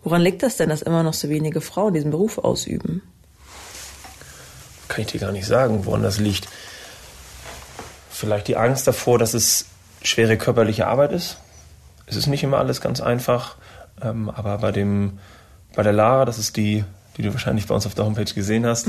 Woran 0.03 0.21
liegt 0.21 0.41
das 0.41 0.57
denn, 0.57 0.69
dass 0.69 0.81
immer 0.81 1.03
noch 1.03 1.13
so 1.13 1.29
wenige 1.29 1.61
Frauen 1.61 1.93
diesen 1.93 2.09
Beruf 2.09 2.39
ausüben? 2.39 3.03
Kann 4.87 5.01
ich 5.01 5.11
dir 5.11 5.19
gar 5.19 5.31
nicht 5.31 5.45
sagen, 5.45 5.85
woran 5.85 6.01
das 6.01 6.19
liegt. 6.19 6.47
Vielleicht 8.09 8.47
die 8.47 8.57
Angst 8.57 8.87
davor, 8.87 9.19
dass 9.19 9.35
es 9.35 9.67
schwere 10.03 10.37
körperliche 10.37 10.87
Arbeit 10.87 11.11
ist. 11.11 11.37
Es 12.05 12.15
ist 12.15 12.27
nicht 12.27 12.43
immer 12.43 12.57
alles 12.57 12.81
ganz 12.81 13.01
einfach, 13.01 13.55
ähm, 14.01 14.29
aber 14.29 14.57
bei 14.59 14.71
dem, 14.71 15.19
bei 15.75 15.83
der 15.83 15.93
Lara, 15.93 16.25
das 16.25 16.37
ist 16.37 16.57
die, 16.57 16.83
die 17.17 17.21
du 17.23 17.33
wahrscheinlich 17.33 17.67
bei 17.67 17.75
uns 17.75 17.85
auf 17.85 17.95
der 17.95 18.05
Homepage 18.05 18.31
gesehen 18.33 18.65
hast, 18.65 18.87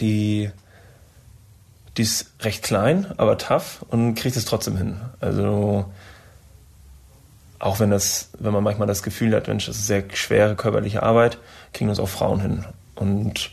die, 0.00 0.50
die 1.96 2.02
ist 2.02 2.32
recht 2.40 2.62
klein, 2.62 3.06
aber 3.16 3.38
tough 3.38 3.84
und 3.88 4.14
kriegt 4.14 4.36
es 4.36 4.44
trotzdem 4.44 4.76
hin. 4.76 5.00
Also 5.20 5.86
auch 7.58 7.80
wenn 7.80 7.90
das, 7.90 8.30
wenn 8.38 8.52
man 8.52 8.64
manchmal 8.64 8.88
das 8.88 9.02
Gefühl 9.02 9.34
hat, 9.34 9.48
Mensch, 9.48 9.66
das 9.66 9.76
ist 9.76 9.86
sehr 9.86 10.04
schwere 10.12 10.56
körperliche 10.56 11.02
Arbeit, 11.02 11.38
kriegen 11.72 11.88
das 11.88 12.00
auch 12.00 12.08
Frauen 12.08 12.40
hin. 12.40 12.64
Und 12.94 13.52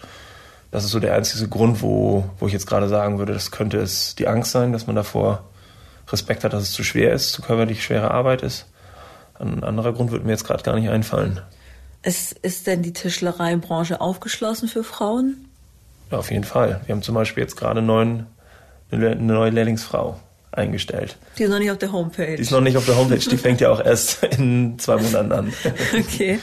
das 0.72 0.84
ist 0.84 0.92
so 0.92 1.00
der 1.00 1.14
einzige 1.14 1.48
Grund, 1.48 1.82
wo, 1.82 2.30
wo 2.40 2.48
ich 2.48 2.54
jetzt 2.54 2.68
gerade 2.68 2.88
sagen 2.88 3.20
würde, 3.20 3.34
das 3.34 3.52
könnte 3.52 3.78
es 3.78 4.16
die 4.16 4.28
Angst 4.28 4.52
sein, 4.52 4.74
dass 4.74 4.88
man 4.88 4.96
davor 4.96 5.44
Respekt 6.12 6.44
hat, 6.44 6.54
dass 6.54 6.64
es 6.64 6.72
zu 6.72 6.84
schwer 6.84 7.14
ist, 7.14 7.32
zu 7.32 7.42
körperlich 7.42 7.84
schwere 7.84 8.12
Arbeit 8.12 8.42
ist. 8.42 8.66
Ein 9.40 9.64
anderer 9.64 9.94
Grund 9.94 10.12
würde 10.12 10.26
mir 10.26 10.32
jetzt 10.32 10.44
gerade 10.46 10.64
gar 10.64 10.76
nicht 10.76 10.90
einfallen. 10.90 11.42
Ist, 12.04 12.34
ist 12.40 12.68
denn 12.68 12.82
die 12.82 12.94
Tischlereibranche 12.94 14.02
aufgeschlossen 14.02 14.68
für 14.68 14.84
Frauen? 14.84 15.46
Ja, 16.12 16.18
auf 16.18 16.32
jeden 16.32 16.44
Fall. 16.44 16.82
Wir 16.86 16.96
haben 16.96 17.02
zum 17.04 17.16
Beispiel 17.16 17.44
jetzt 17.44 17.56
gerade 17.56 17.82
Le- 17.82 19.12
eine 19.12 19.16
neue 19.34 19.50
Lehrlingsfrau 19.52 20.20
eingestellt. 20.52 21.16
Die 21.38 21.44
ist 21.44 21.50
noch 21.50 21.60
nicht 21.60 21.72
auf 21.72 21.78
der 21.78 21.92
Homepage. 21.92 22.36
Die 22.36 22.42
ist 22.42 22.52
noch 22.52 22.60
nicht 22.62 22.76
auf 22.76 22.86
der 22.86 22.98
Homepage, 22.98 23.18
die 23.20 23.38
fängt 23.38 23.62
ja 23.62 23.72
auch 23.72 23.80
erst 23.84 24.24
in 24.38 24.78
zwei 24.80 24.98
Monaten 24.98 25.32
an. 25.32 25.54
Okay. 25.98 26.40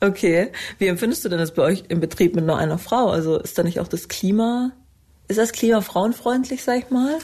Okay. 0.00 0.52
Wie 0.78 0.86
empfindest 0.86 1.24
du 1.24 1.28
denn 1.28 1.38
das 1.38 1.52
bei 1.54 1.62
euch 1.62 1.84
im 1.88 2.00
Betrieb 2.00 2.34
mit 2.34 2.44
nur 2.44 2.58
einer 2.58 2.78
Frau? 2.78 3.08
Also 3.10 3.38
ist 3.38 3.58
da 3.58 3.62
nicht 3.62 3.80
auch 3.80 3.88
das 3.88 4.08
Klima, 4.08 4.70
ist 5.28 5.38
das 5.38 5.52
Klima 5.52 5.80
frauenfreundlich, 5.80 6.62
sag 6.62 6.78
ich 6.78 6.90
mal? 6.90 7.18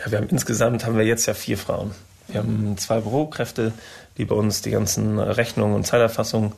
Ja, 0.00 0.10
wir 0.10 0.18
haben 0.18 0.28
insgesamt 0.28 0.84
haben 0.84 0.96
wir 0.96 1.04
jetzt 1.04 1.26
ja 1.26 1.34
vier 1.34 1.58
Frauen. 1.58 1.92
Wir 2.28 2.40
haben 2.40 2.76
zwei 2.78 3.00
Bürokräfte, 3.00 3.72
die 4.16 4.24
bei 4.24 4.34
uns 4.34 4.62
die 4.62 4.70
ganzen 4.70 5.18
Rechnungen 5.18 5.74
und 5.74 5.86
Zeiterfassung 5.86 6.54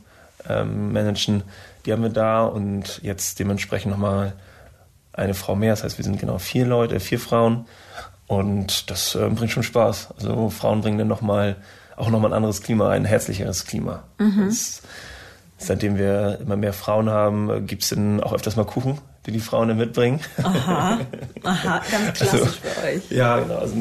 ähm, 0.48 0.92
managen. 0.92 1.42
Die 1.84 1.92
haben 1.92 2.02
wir 2.02 2.10
da 2.10 2.44
und 2.44 3.00
jetzt 3.02 3.38
dementsprechend 3.38 3.90
nochmal 3.90 4.34
eine 5.12 5.34
Frau 5.34 5.56
mehr. 5.56 5.72
Das 5.72 5.84
heißt, 5.84 5.98
wir 5.98 6.04
sind 6.04 6.20
genau 6.20 6.38
vier 6.38 6.66
Leute, 6.66 7.00
vier 7.00 7.18
Frauen 7.18 7.66
und 8.26 8.90
das 8.90 9.14
äh, 9.14 9.28
bringt 9.30 9.50
schon 9.50 9.62
Spaß. 9.62 10.08
Also 10.18 10.50
Frauen 10.50 10.80
bringen 10.80 10.98
dann 10.98 11.08
nochmal 11.08 11.56
auch 11.96 12.10
nochmal 12.10 12.30
ein 12.30 12.36
anderes 12.36 12.62
Klima, 12.62 12.90
ein 12.90 13.04
herzlicheres 13.04 13.66
Klima. 13.66 14.04
Das, 14.46 14.82
seitdem 15.66 15.96
wir 15.98 16.38
immer 16.40 16.56
mehr 16.56 16.72
Frauen 16.72 17.08
haben, 17.10 17.66
gibt 17.66 17.82
es 17.82 17.90
dann 17.90 18.22
auch 18.22 18.32
öfters 18.32 18.56
mal 18.56 18.64
Kuchen, 18.64 18.98
die 19.26 19.32
die 19.32 19.40
Frauen 19.40 19.68
dann 19.68 19.78
mitbringen. 19.78 20.20
Aha, 20.42 21.00
aha, 21.42 21.82
ganz 21.90 22.18
klassisch 22.18 22.40
Also, 22.40 22.54
bei 22.82 22.92
euch. 22.94 23.10
Ja, 23.10 23.38
genau. 23.40 23.56
Also 23.58 23.74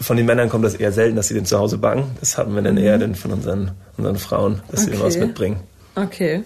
von 0.00 0.16
den 0.16 0.26
Männern 0.26 0.48
kommt 0.48 0.64
das 0.64 0.74
eher 0.74 0.92
selten, 0.92 1.16
dass 1.16 1.28
sie 1.28 1.34
den 1.34 1.44
zu 1.44 1.58
Hause 1.58 1.78
backen. 1.78 2.04
Das 2.20 2.38
hatten 2.38 2.54
wir 2.54 2.62
dann 2.62 2.76
eher 2.76 2.98
dann 2.98 3.14
von 3.14 3.32
unseren, 3.32 3.72
unseren 3.96 4.16
Frauen, 4.16 4.62
dass 4.70 4.84
sie 4.84 4.90
dann 4.92 5.00
was 5.00 5.16
Okay. 5.16 5.26
mitbringen. 5.26 5.60
Okay. 5.94 6.42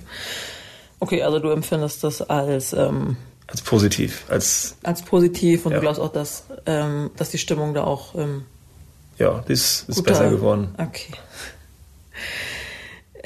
Okay, 1.00 1.22
also 1.22 1.38
du 1.38 1.50
empfindest 1.50 2.02
das 2.02 2.22
als, 2.22 2.72
ähm, 2.72 3.16
Als 3.46 3.60
positiv, 3.62 4.24
als, 4.28 4.76
als 4.82 5.02
positiv 5.02 5.66
und 5.66 5.72
Ja. 5.72 5.78
du 5.78 5.82
glaubst 5.82 6.00
auch, 6.00 6.12
dass, 6.12 6.44
ähm, 6.66 7.10
dass 7.16 7.30
die 7.30 7.38
Stimmung 7.38 7.74
da 7.74 7.84
auch 7.84 8.14
ähm, 8.14 8.44
ja, 9.18 9.44
die 9.46 9.52
ist, 9.52 9.88
ist 9.88 10.02
besser 10.02 10.28
geworden. 10.30 10.74
Okay. 10.78 11.12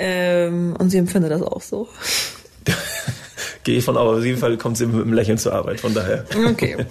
Ähm, 0.00 0.76
und 0.78 0.90
sie 0.90 0.98
empfindet 0.98 1.32
das 1.32 1.42
auch 1.42 1.60
so. 1.60 1.88
Gehe 3.64 3.78
ich 3.78 3.84
von 3.84 3.96
aus. 3.96 4.18
Auf 4.18 4.24
jeden 4.24 4.38
Fall 4.38 4.56
kommt 4.56 4.76
sie 4.76 4.86
mit 4.86 5.02
einem 5.02 5.12
Lächeln 5.12 5.38
zur 5.38 5.54
Arbeit, 5.54 5.80
von 5.80 5.92
daher. 5.92 6.24
Okay. 6.48 6.86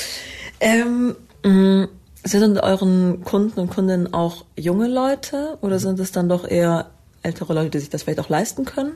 ähm, 0.60 1.16
mh, 1.44 1.88
sind 2.24 2.42
unter 2.44 2.62
euren 2.62 3.24
Kunden 3.24 3.58
und 3.58 3.70
Kundinnen 3.70 4.14
auch 4.14 4.44
junge 4.56 4.86
Leute 4.86 5.58
oder 5.60 5.80
sind 5.80 5.98
es 5.98 6.12
dann 6.12 6.28
doch 6.28 6.46
eher 6.48 6.90
ältere 7.22 7.52
Leute, 7.52 7.70
die 7.70 7.80
sich 7.80 7.90
das 7.90 8.04
vielleicht 8.04 8.20
auch 8.20 8.28
leisten 8.28 8.64
können? 8.64 8.92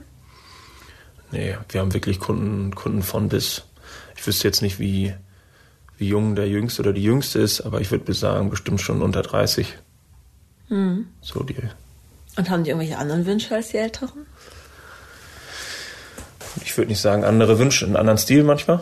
Nee, 1.33 1.57
wir 1.69 1.81
haben 1.81 1.93
wirklich 1.93 2.21
Kunden, 2.21 2.73
Kunden 2.75 3.03
von 3.03 3.29
bis. 3.29 3.65
Ich 4.17 4.25
wüsste 4.25 4.47
jetzt 4.47 4.63
nicht, 4.63 4.79
wie, 4.79 5.13
wie 5.99 6.07
jung 6.07 6.37
der 6.37 6.49
Jüngste 6.49 6.83
oder 6.83 6.93
die 6.93 7.03
Jüngste 7.03 7.41
ist, 7.41 7.63
aber 7.63 7.81
ich 7.81 7.91
würde 7.91 8.15
sagen, 8.15 8.49
bestimmt 8.49 8.81
schon 8.81 9.03
unter 9.03 9.23
30. 9.23 9.77
So 11.21 11.43
die 11.43 11.57
Und 12.37 12.51
haben 12.51 12.65
die 12.65 12.71
irgendwelche 12.71 12.99
anderen 12.99 13.27
Wünsche 13.27 13.55
als 13.55 13.69
die 13.69 13.79
Älteren? 13.79 14.27
ich 16.63 16.77
würde 16.77 16.91
nicht 16.91 17.01
sagen 17.01 17.25
andere 17.25 17.59
Wünsche, 17.59 17.87
einen 17.87 17.97
anderen 17.97 18.19
Stil 18.19 18.45
manchmal. 18.45 18.81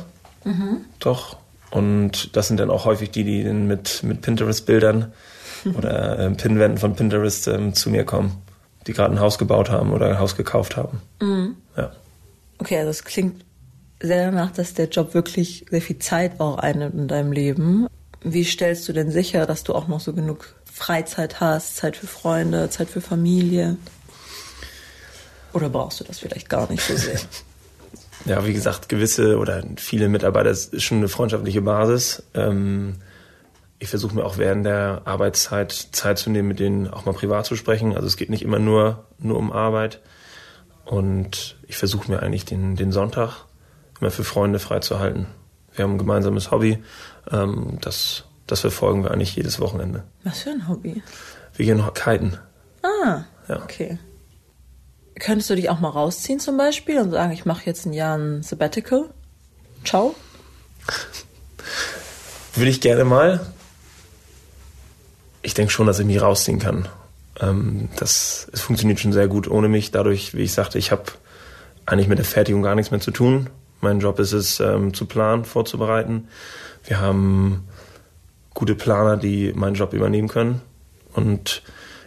Doch. 0.98 1.36
Und 1.70 2.36
das 2.36 2.48
sind 2.48 2.60
dann 2.60 2.70
auch 2.70 2.84
häufig 2.84 3.10
die, 3.10 3.24
die 3.24 3.42
dann 3.42 3.66
mit, 3.66 4.02
mit 4.02 4.22
Pinterest-Bildern 4.22 5.12
oder 5.76 6.18
ähm, 6.18 6.36
Pinwänden 6.36 6.78
von 6.78 6.94
Pinterest 6.94 7.48
ähm, 7.48 7.74
zu 7.74 7.90
mir 7.90 8.04
kommen, 8.04 8.42
die 8.86 8.92
gerade 8.92 9.14
ein 9.14 9.20
Haus 9.20 9.38
gebaut 9.38 9.70
haben 9.70 9.92
oder 9.92 10.08
ein 10.08 10.18
Haus 10.18 10.36
gekauft 10.36 10.76
haben. 10.76 11.02
Ja. 11.76 11.92
Okay, 12.58 12.78
also 12.78 12.90
es 12.90 13.04
klingt 13.04 13.44
sehr 14.00 14.30
danach, 14.30 14.52
dass 14.52 14.74
der 14.74 14.88
Job 14.88 15.14
wirklich 15.14 15.66
sehr 15.70 15.82
viel 15.82 15.98
Zeit 15.98 16.38
auch 16.40 16.58
einnimmt 16.58 16.94
in 16.94 17.08
deinem 17.08 17.32
Leben. 17.32 17.86
Wie 18.22 18.44
stellst 18.44 18.88
du 18.88 18.92
denn 18.92 19.10
sicher, 19.10 19.46
dass 19.46 19.64
du 19.64 19.74
auch 19.74 19.88
noch 19.88 20.00
so 20.00 20.12
genug 20.12 20.54
Freizeit 20.74 21.38
hast, 21.38 21.76
Zeit 21.76 21.96
für 21.96 22.08
Freunde, 22.08 22.68
Zeit 22.68 22.90
für 22.90 23.00
Familie? 23.00 23.76
Oder 25.52 25.68
brauchst 25.68 26.00
du 26.00 26.04
das 26.04 26.18
vielleicht 26.18 26.48
gar 26.48 26.68
nicht 26.68 26.82
so 26.82 26.96
sehr? 26.96 27.18
Ja, 28.26 28.46
wie 28.46 28.54
gesagt, 28.54 28.88
gewisse 28.88 29.36
oder 29.36 29.62
viele 29.76 30.08
Mitarbeiter 30.08 30.48
ist 30.48 30.82
schon 30.82 30.98
eine 30.98 31.08
freundschaftliche 31.08 31.60
Basis. 31.60 32.22
Ähm, 32.32 32.94
ich 33.78 33.90
versuche 33.90 34.14
mir 34.14 34.24
auch 34.24 34.38
während 34.38 34.64
der 34.64 35.02
Arbeitszeit 35.04 35.72
Zeit 35.72 36.16
zu 36.16 36.30
nehmen, 36.30 36.48
mit 36.48 36.58
denen 36.58 36.88
auch 36.88 37.04
mal 37.04 37.12
privat 37.12 37.44
zu 37.44 37.54
sprechen. 37.54 37.94
Also 37.94 38.06
es 38.06 38.16
geht 38.16 38.30
nicht 38.30 38.40
immer 38.40 38.58
nur, 38.58 39.04
nur 39.18 39.36
um 39.36 39.52
Arbeit. 39.52 40.00
Und 40.86 41.56
ich 41.66 41.76
versuche 41.76 42.10
mir 42.10 42.20
eigentlich 42.20 42.46
den, 42.46 42.76
den 42.76 42.92
Sonntag 42.92 43.44
immer 44.00 44.10
für 44.10 44.24
Freunde 44.24 44.58
freizuhalten. 44.58 45.26
Wir 45.74 45.84
haben 45.84 45.92
ein 45.92 45.98
gemeinsames 45.98 46.50
Hobby. 46.50 46.82
Ähm, 47.30 47.76
das, 47.82 48.24
das 48.46 48.60
verfolgen 48.60 49.02
wir 49.02 49.10
eigentlich 49.10 49.36
jedes 49.36 49.60
Wochenende. 49.60 50.04
Was 50.22 50.40
für 50.40 50.50
ein 50.50 50.68
Hobby? 50.68 51.02
Wir 51.54 51.66
gehen 51.66 51.82
kiten. 51.94 52.38
Ah, 52.82 53.24
ja. 53.48 53.62
okay. 53.62 53.98
Könntest 55.18 55.48
du 55.50 55.54
dich 55.54 55.70
auch 55.70 55.80
mal 55.80 55.90
rausziehen 55.90 56.40
zum 56.40 56.56
Beispiel 56.56 56.98
und 56.98 57.12
sagen, 57.12 57.32
ich 57.32 57.44
mache 57.44 57.66
jetzt 57.66 57.86
ein 57.86 57.92
Jahr 57.92 58.18
ein 58.18 58.42
Sabbatical? 58.42 59.10
Ciao. 59.84 60.14
Würde 62.54 62.70
ich 62.70 62.80
gerne 62.80 63.04
mal. 63.04 63.40
Ich 65.42 65.54
denke 65.54 65.72
schon, 65.72 65.86
dass 65.86 65.98
ich 65.98 66.06
mich 66.06 66.20
rausziehen 66.20 66.58
kann. 66.58 66.88
Ähm, 67.40 67.88
das, 67.96 68.48
es 68.52 68.60
funktioniert 68.60 69.00
schon 69.00 69.12
sehr 69.12 69.28
gut 69.28 69.48
ohne 69.48 69.68
mich. 69.68 69.90
Dadurch, 69.90 70.34
wie 70.34 70.42
ich 70.42 70.52
sagte, 70.52 70.78
ich 70.78 70.90
habe 70.90 71.04
eigentlich 71.86 72.08
mit 72.08 72.18
der 72.18 72.24
Fertigung 72.24 72.62
gar 72.62 72.74
nichts 72.74 72.90
mehr 72.90 73.00
zu 73.00 73.10
tun. 73.10 73.50
Mein 73.80 74.00
Job 74.00 74.18
ist 74.18 74.32
es, 74.32 74.60
ähm, 74.60 74.94
zu 74.94 75.06
planen, 75.06 75.44
vorzubereiten. 75.44 76.28
Wir 76.84 77.00
haben 77.00 77.68
gute 78.54 78.74
Planer, 78.74 79.16
die 79.16 79.52
meinen 79.52 79.74
Job 79.74 79.92
übernehmen 79.92 80.28
können. 80.28 80.62
Und 81.12 81.62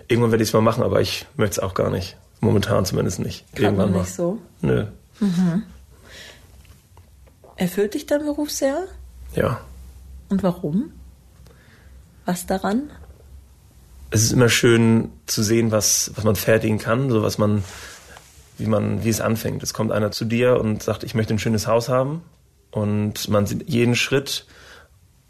irgendwann 0.07 0.31
werde 0.31 0.43
ich 0.43 0.49
es 0.49 0.53
mal 0.53 0.61
machen, 0.61 0.83
aber 0.83 1.01
ich 1.01 1.25
möchte 1.35 1.53
es 1.53 1.59
auch 1.59 1.73
gar 1.73 1.89
nicht. 1.89 2.17
Momentan 2.39 2.85
zumindest 2.85 3.19
nicht. 3.19 3.45
Gerade 3.53 3.65
irgendwann 3.65 3.91
nicht 3.91 3.99
mal. 3.99 4.05
so? 4.05 4.39
Nö. 4.61 4.85
Mhm. 5.19 5.63
Erfüllt 7.55 7.93
dich 7.95 8.05
dein 8.05 8.23
Beruf 8.23 8.51
sehr? 8.51 8.85
Ja. 9.35 9.61
Und 10.29 10.43
warum? 10.43 10.91
Was 12.25 12.45
daran? 12.45 12.91
Es 14.09 14.23
ist 14.23 14.31
immer 14.31 14.49
schön 14.49 15.11
zu 15.25 15.43
sehen, 15.43 15.71
was, 15.71 16.11
was 16.15 16.23
man 16.23 16.35
fertigen 16.35 16.77
kann, 16.77 17.09
so 17.09 17.23
was 17.23 17.37
man, 17.37 17.63
wie 18.57 18.67
man, 18.67 19.03
wie 19.03 19.09
es 19.09 19.21
anfängt. 19.21 19.63
Es 19.63 19.73
kommt 19.73 19.91
einer 19.91 20.11
zu 20.11 20.25
dir 20.25 20.59
und 20.59 20.83
sagt, 20.83 21.03
ich 21.03 21.15
möchte 21.15 21.33
ein 21.33 21.39
schönes 21.39 21.67
Haus 21.67 21.89
haben. 21.89 22.21
Und 22.71 23.27
man 23.29 23.47
sieht 23.47 23.67
jeden 23.69 23.95
Schritt, 23.95 24.45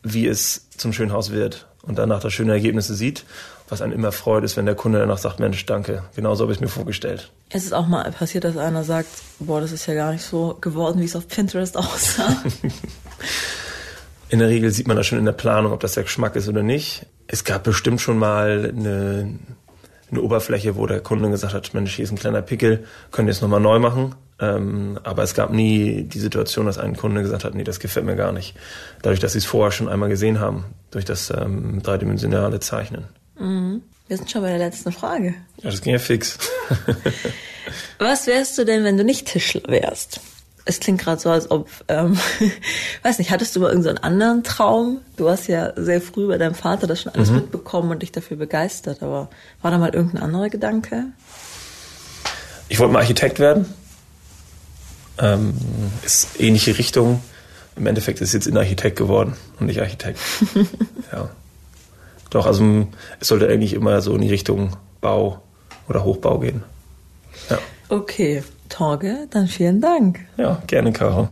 wie 0.03 0.27
es 0.27 0.67
zum 0.77 0.93
schönen 0.93 1.12
Haus 1.12 1.31
wird 1.31 1.67
und 1.81 1.97
danach 1.97 2.21
das 2.21 2.33
schöne 2.33 2.53
Ergebnisse 2.53 2.95
sieht 2.95 3.25
was 3.69 3.81
einem 3.81 3.93
immer 3.93 4.12
freut, 4.12 4.43
ist, 4.43 4.55
wenn 4.55 4.65
der 4.65 4.75
Kunde 4.75 4.99
danach 4.99 5.17
sagt, 5.17 5.39
Mensch, 5.39 5.65
danke, 5.65 6.03
genauso 6.15 6.43
habe 6.43 6.53
ich 6.53 6.57
es 6.57 6.62
mir 6.62 6.69
vorgestellt. 6.69 7.31
Es 7.49 7.65
ist 7.65 7.73
auch 7.73 7.88
mal 7.88 8.10
passiert, 8.12 8.43
dass 8.43 8.57
einer 8.57 8.83
sagt, 8.83 9.10
boah, 9.39 9.62
das 9.62 9.71
ist 9.71 9.86
ja 9.88 9.93
gar 9.93 10.12
nicht 10.12 10.23
so 10.23 10.57
geworden, 10.62 11.01
wie 11.01 11.05
es 11.05 11.15
auf 11.15 11.27
Pinterest 11.27 11.75
aussah. 11.77 12.43
in 14.29 14.39
der 14.39 14.49
Regel 14.49 14.71
sieht 14.71 14.88
man 14.88 14.95
das 14.95 15.07
schon 15.07 15.19
in 15.19 15.25
der 15.25 15.33
Planung, 15.33 15.73
ob 15.73 15.79
das 15.81 15.93
der 15.93 16.03
Geschmack 16.03 16.36
ist 16.36 16.47
oder 16.47 16.63
nicht. 16.63 17.05
Es 17.27 17.43
gab 17.43 17.63
bestimmt 17.63 17.99
schon 17.99 18.17
mal 18.17 18.73
eine, 18.75 19.38
eine 20.09 20.21
Oberfläche, 20.21 20.75
wo 20.75 20.85
der 20.85 21.01
Kunde 21.01 21.29
gesagt 21.29 21.53
hat, 21.53 21.73
Mensch, 21.73 21.95
hier 21.95 22.03
ist 22.03 22.11
ein 22.11 22.17
kleiner 22.17 22.41
Pickel, 22.41 22.85
können 23.11 23.27
wir 23.27 23.31
es 23.31 23.41
nochmal 23.41 23.59
neu 23.59 23.79
machen. 23.79 24.15
Ähm, 24.39 24.99
aber 25.03 25.23
es 25.23 25.33
gab 25.33 25.51
nie 25.51 26.03
die 26.03 26.19
Situation, 26.19 26.67
dass 26.67 26.77
ein 26.77 26.95
Kunde 26.95 27.23
gesagt 27.23 27.43
hat, 27.43 27.55
nee, 27.55 27.63
das 27.63 27.79
gefällt 27.79 28.05
mir 28.05 28.15
gar 28.15 28.31
nicht. 28.31 28.55
Dadurch, 29.01 29.19
dass 29.19 29.33
sie 29.33 29.39
es 29.39 29.45
vorher 29.45 29.71
schon 29.71 29.89
einmal 29.89 30.09
gesehen 30.09 30.39
haben, 30.39 30.65
durch 30.91 31.05
das 31.05 31.31
ähm, 31.31 31.81
dreidimensionale 31.81 32.59
Zeichnen. 32.59 33.05
Mhm. 33.39 33.81
Wir 34.07 34.17
sind 34.17 34.31
schon 34.31 34.41
bei 34.41 34.49
der 34.49 34.59
letzten 34.59 34.91
Frage. 34.91 35.33
Ja, 35.61 35.71
das 35.71 35.81
ging 35.81 35.93
ja 35.93 35.99
fix. 35.99 36.37
Was 37.99 38.27
wärst 38.27 38.57
du 38.57 38.63
denn, 38.63 38.83
wenn 38.83 38.97
du 38.97 39.03
nicht 39.03 39.27
Tischler 39.27 39.63
wärst? 39.67 40.21
Es 40.67 40.82
klingt 40.82 40.99
gerade 40.99 41.21
so, 41.21 41.30
als 41.30 41.49
ob, 41.49 41.69
ähm, 41.88 42.17
weiß 43.03 43.19
nicht, 43.19 43.32
hattest 43.32 43.56
du 43.56 43.62
mal 43.62 43.69
irgendeinen 43.69 43.97
so 43.97 44.03
anderen 44.03 44.43
Traum? 44.43 44.99
Du 45.15 45.30
hast 45.30 45.47
ja 45.47 45.71
sehr 45.75 46.01
früh 46.01 46.27
bei 46.27 46.38
deinem 46.38 46.56
Vater 46.56 46.88
das 46.88 47.01
schon 47.01 47.13
alles 47.13 47.30
mhm. 47.30 47.38
mitbekommen 47.38 47.91
und 47.91 48.01
dich 48.01 48.12
dafür 48.12 48.38
begeistert, 48.38 49.01
aber 49.01 49.30
war 49.62 49.71
da 49.71 49.77
mal 49.77 49.95
irgendein 49.95 50.23
anderer 50.23 50.49
Gedanke? 50.49 51.06
Ich 52.69 52.80
wollte 52.80 52.93
mal 52.93 52.99
Architekt 52.99 53.39
werden. 53.39 53.65
Ähm, 55.19 55.53
ist 56.03 56.39
ähnliche 56.39 56.77
Richtung. 56.77 57.21
Im 57.75 57.88
Endeffekt 57.88 58.21
ist 58.21 58.30
es 58.30 58.34
jetzt 58.34 58.47
Innenarchitekt 58.47 58.97
geworden 58.97 59.36
und 59.60 59.67
nicht 59.67 59.80
Architekt. 59.80 60.19
ja. 61.12 61.30
Doch, 62.30 62.45
also 62.45 62.88
es 63.19 63.27
sollte 63.30 63.47
eigentlich 63.47 63.73
immer 63.73 64.01
so 64.01 64.13
in 64.15 64.21
die 64.21 64.30
Richtung 64.30 64.75
Bau 64.99 65.41
oder 65.88 66.03
Hochbau 66.03 66.39
gehen. 66.39 66.63
Ja. 67.49 67.60
Okay, 67.89 68.43
Torge, 68.67 69.27
dann 69.30 69.47
vielen 69.47 69.82
Dank. 69.82 70.19
Ja, 70.38 70.62
gerne, 70.67 70.91
Caro. 70.91 71.30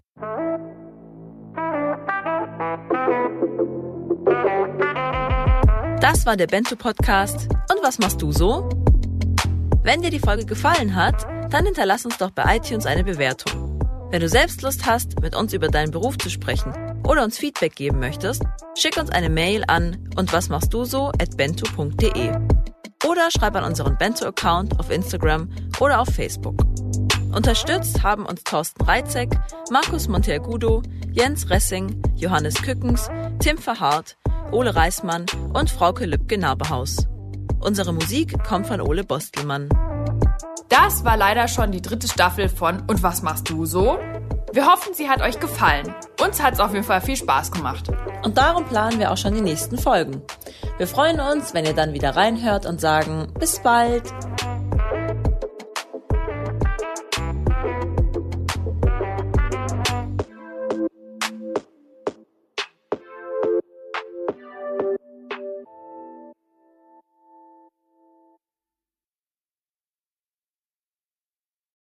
Das 6.02 6.26
war 6.26 6.38
der 6.38 6.48
Bento 6.48 6.76
Podcast. 6.76 7.48
Und 7.72 7.82
was 7.84 8.00
machst 8.00 8.22
du 8.22 8.32
so? 8.32 8.70
Wenn 9.84 10.02
dir 10.02 10.10
die 10.10 10.20
Folge 10.20 10.46
gefallen 10.46 10.96
hat, 10.96 11.26
dann 11.52 11.66
hinterlass 11.66 12.06
uns 12.06 12.18
doch 12.18 12.32
bei 12.32 12.58
iTunes 12.58 12.86
eine 12.86 13.04
Bewertung. 13.04 13.80
Wenn 14.12 14.22
du 14.22 14.30
selbst 14.30 14.62
Lust 14.62 14.86
hast, 14.86 15.20
mit 15.22 15.36
uns 15.36 15.54
über 15.54 15.68
deinen 15.68 15.92
Beruf 15.92 16.18
zu 16.18 16.30
sprechen 16.30 16.74
oder 17.08 17.24
uns 17.24 17.38
Feedback 17.38 17.76
geben 17.76 18.00
möchtest, 18.00 18.44
schick 18.78 18.98
uns 18.98 19.10
eine 19.10 19.30
Mail 19.30 19.64
an 19.68 20.10
und 20.16 20.32
was 20.32 20.50
machst 20.50 20.74
du 20.74 20.86
so 20.86 21.10
at 21.20 21.36
bento.de 21.38 22.32
oder 23.06 23.30
schreib 23.30 23.56
an 23.56 23.64
unseren 23.64 23.98
Bento-Account 23.98 24.80
auf 24.80 24.90
Instagram 24.90 25.50
oder 25.80 26.00
auf 26.00 26.08
Facebook. 26.08 26.56
Unterstützt 27.36 28.02
haben 28.02 28.26
uns 28.26 28.46
Thorsten 28.46 28.82
Reitzek, 28.86 29.30
Markus 29.70 30.08
Monteagudo, 30.08 30.82
Jens 31.12 31.50
Ressing, 31.50 32.02
Johannes 32.16 32.56
Kückens, 32.56 33.10
Tim 33.40 33.58
Verhardt, 33.58 34.16
Ole 34.54 34.74
Reismann 34.74 35.26
und 35.54 35.70
Frauke 35.70 36.06
Lübke-Nabehaus. 36.06 37.08
Unsere 37.60 37.92
Musik 37.92 38.42
kommt 38.46 38.68
von 38.68 38.80
Ole 38.80 39.04
Bostelmann. 39.04 39.68
Das 40.70 41.04
war 41.04 41.18
leider 41.18 41.50
schon 41.50 41.74
die 41.74 41.82
dritte 41.82 42.08
Staffel 42.08 42.48
von 42.48 42.84
Und 42.88 43.04
was 43.04 43.22
machst 43.22 43.50
du 43.50 43.66
so? 43.66 44.00
Wir 44.54 44.66
hoffen, 44.68 44.94
sie 44.94 45.10
hat 45.10 45.22
euch 45.22 45.38
gefallen. 45.38 45.94
Uns 46.24 46.42
hat 46.42 46.54
es 46.54 46.62
auf 46.62 46.72
jeden 46.72 46.86
Fall 46.86 47.02
viel 47.02 47.18
Spaß 47.18 47.52
gemacht. 47.52 47.90
Und 48.24 48.38
darum 48.38 48.64
planen 48.64 48.98
wir 48.98 49.12
auch 49.12 49.18
schon 49.18 49.34
die 49.34 49.42
nächsten 49.42 49.78
Folgen. 49.78 50.22
Wir 50.78 50.88
freuen 50.88 51.20
uns, 51.20 51.54
wenn 51.54 51.66
ihr 51.66 51.74
dann 51.74 51.92
wieder 51.92 52.16
reinhört 52.16 52.66
und 52.66 52.80
sagen, 52.80 53.28
bis 53.38 53.60
bald. 53.60 54.04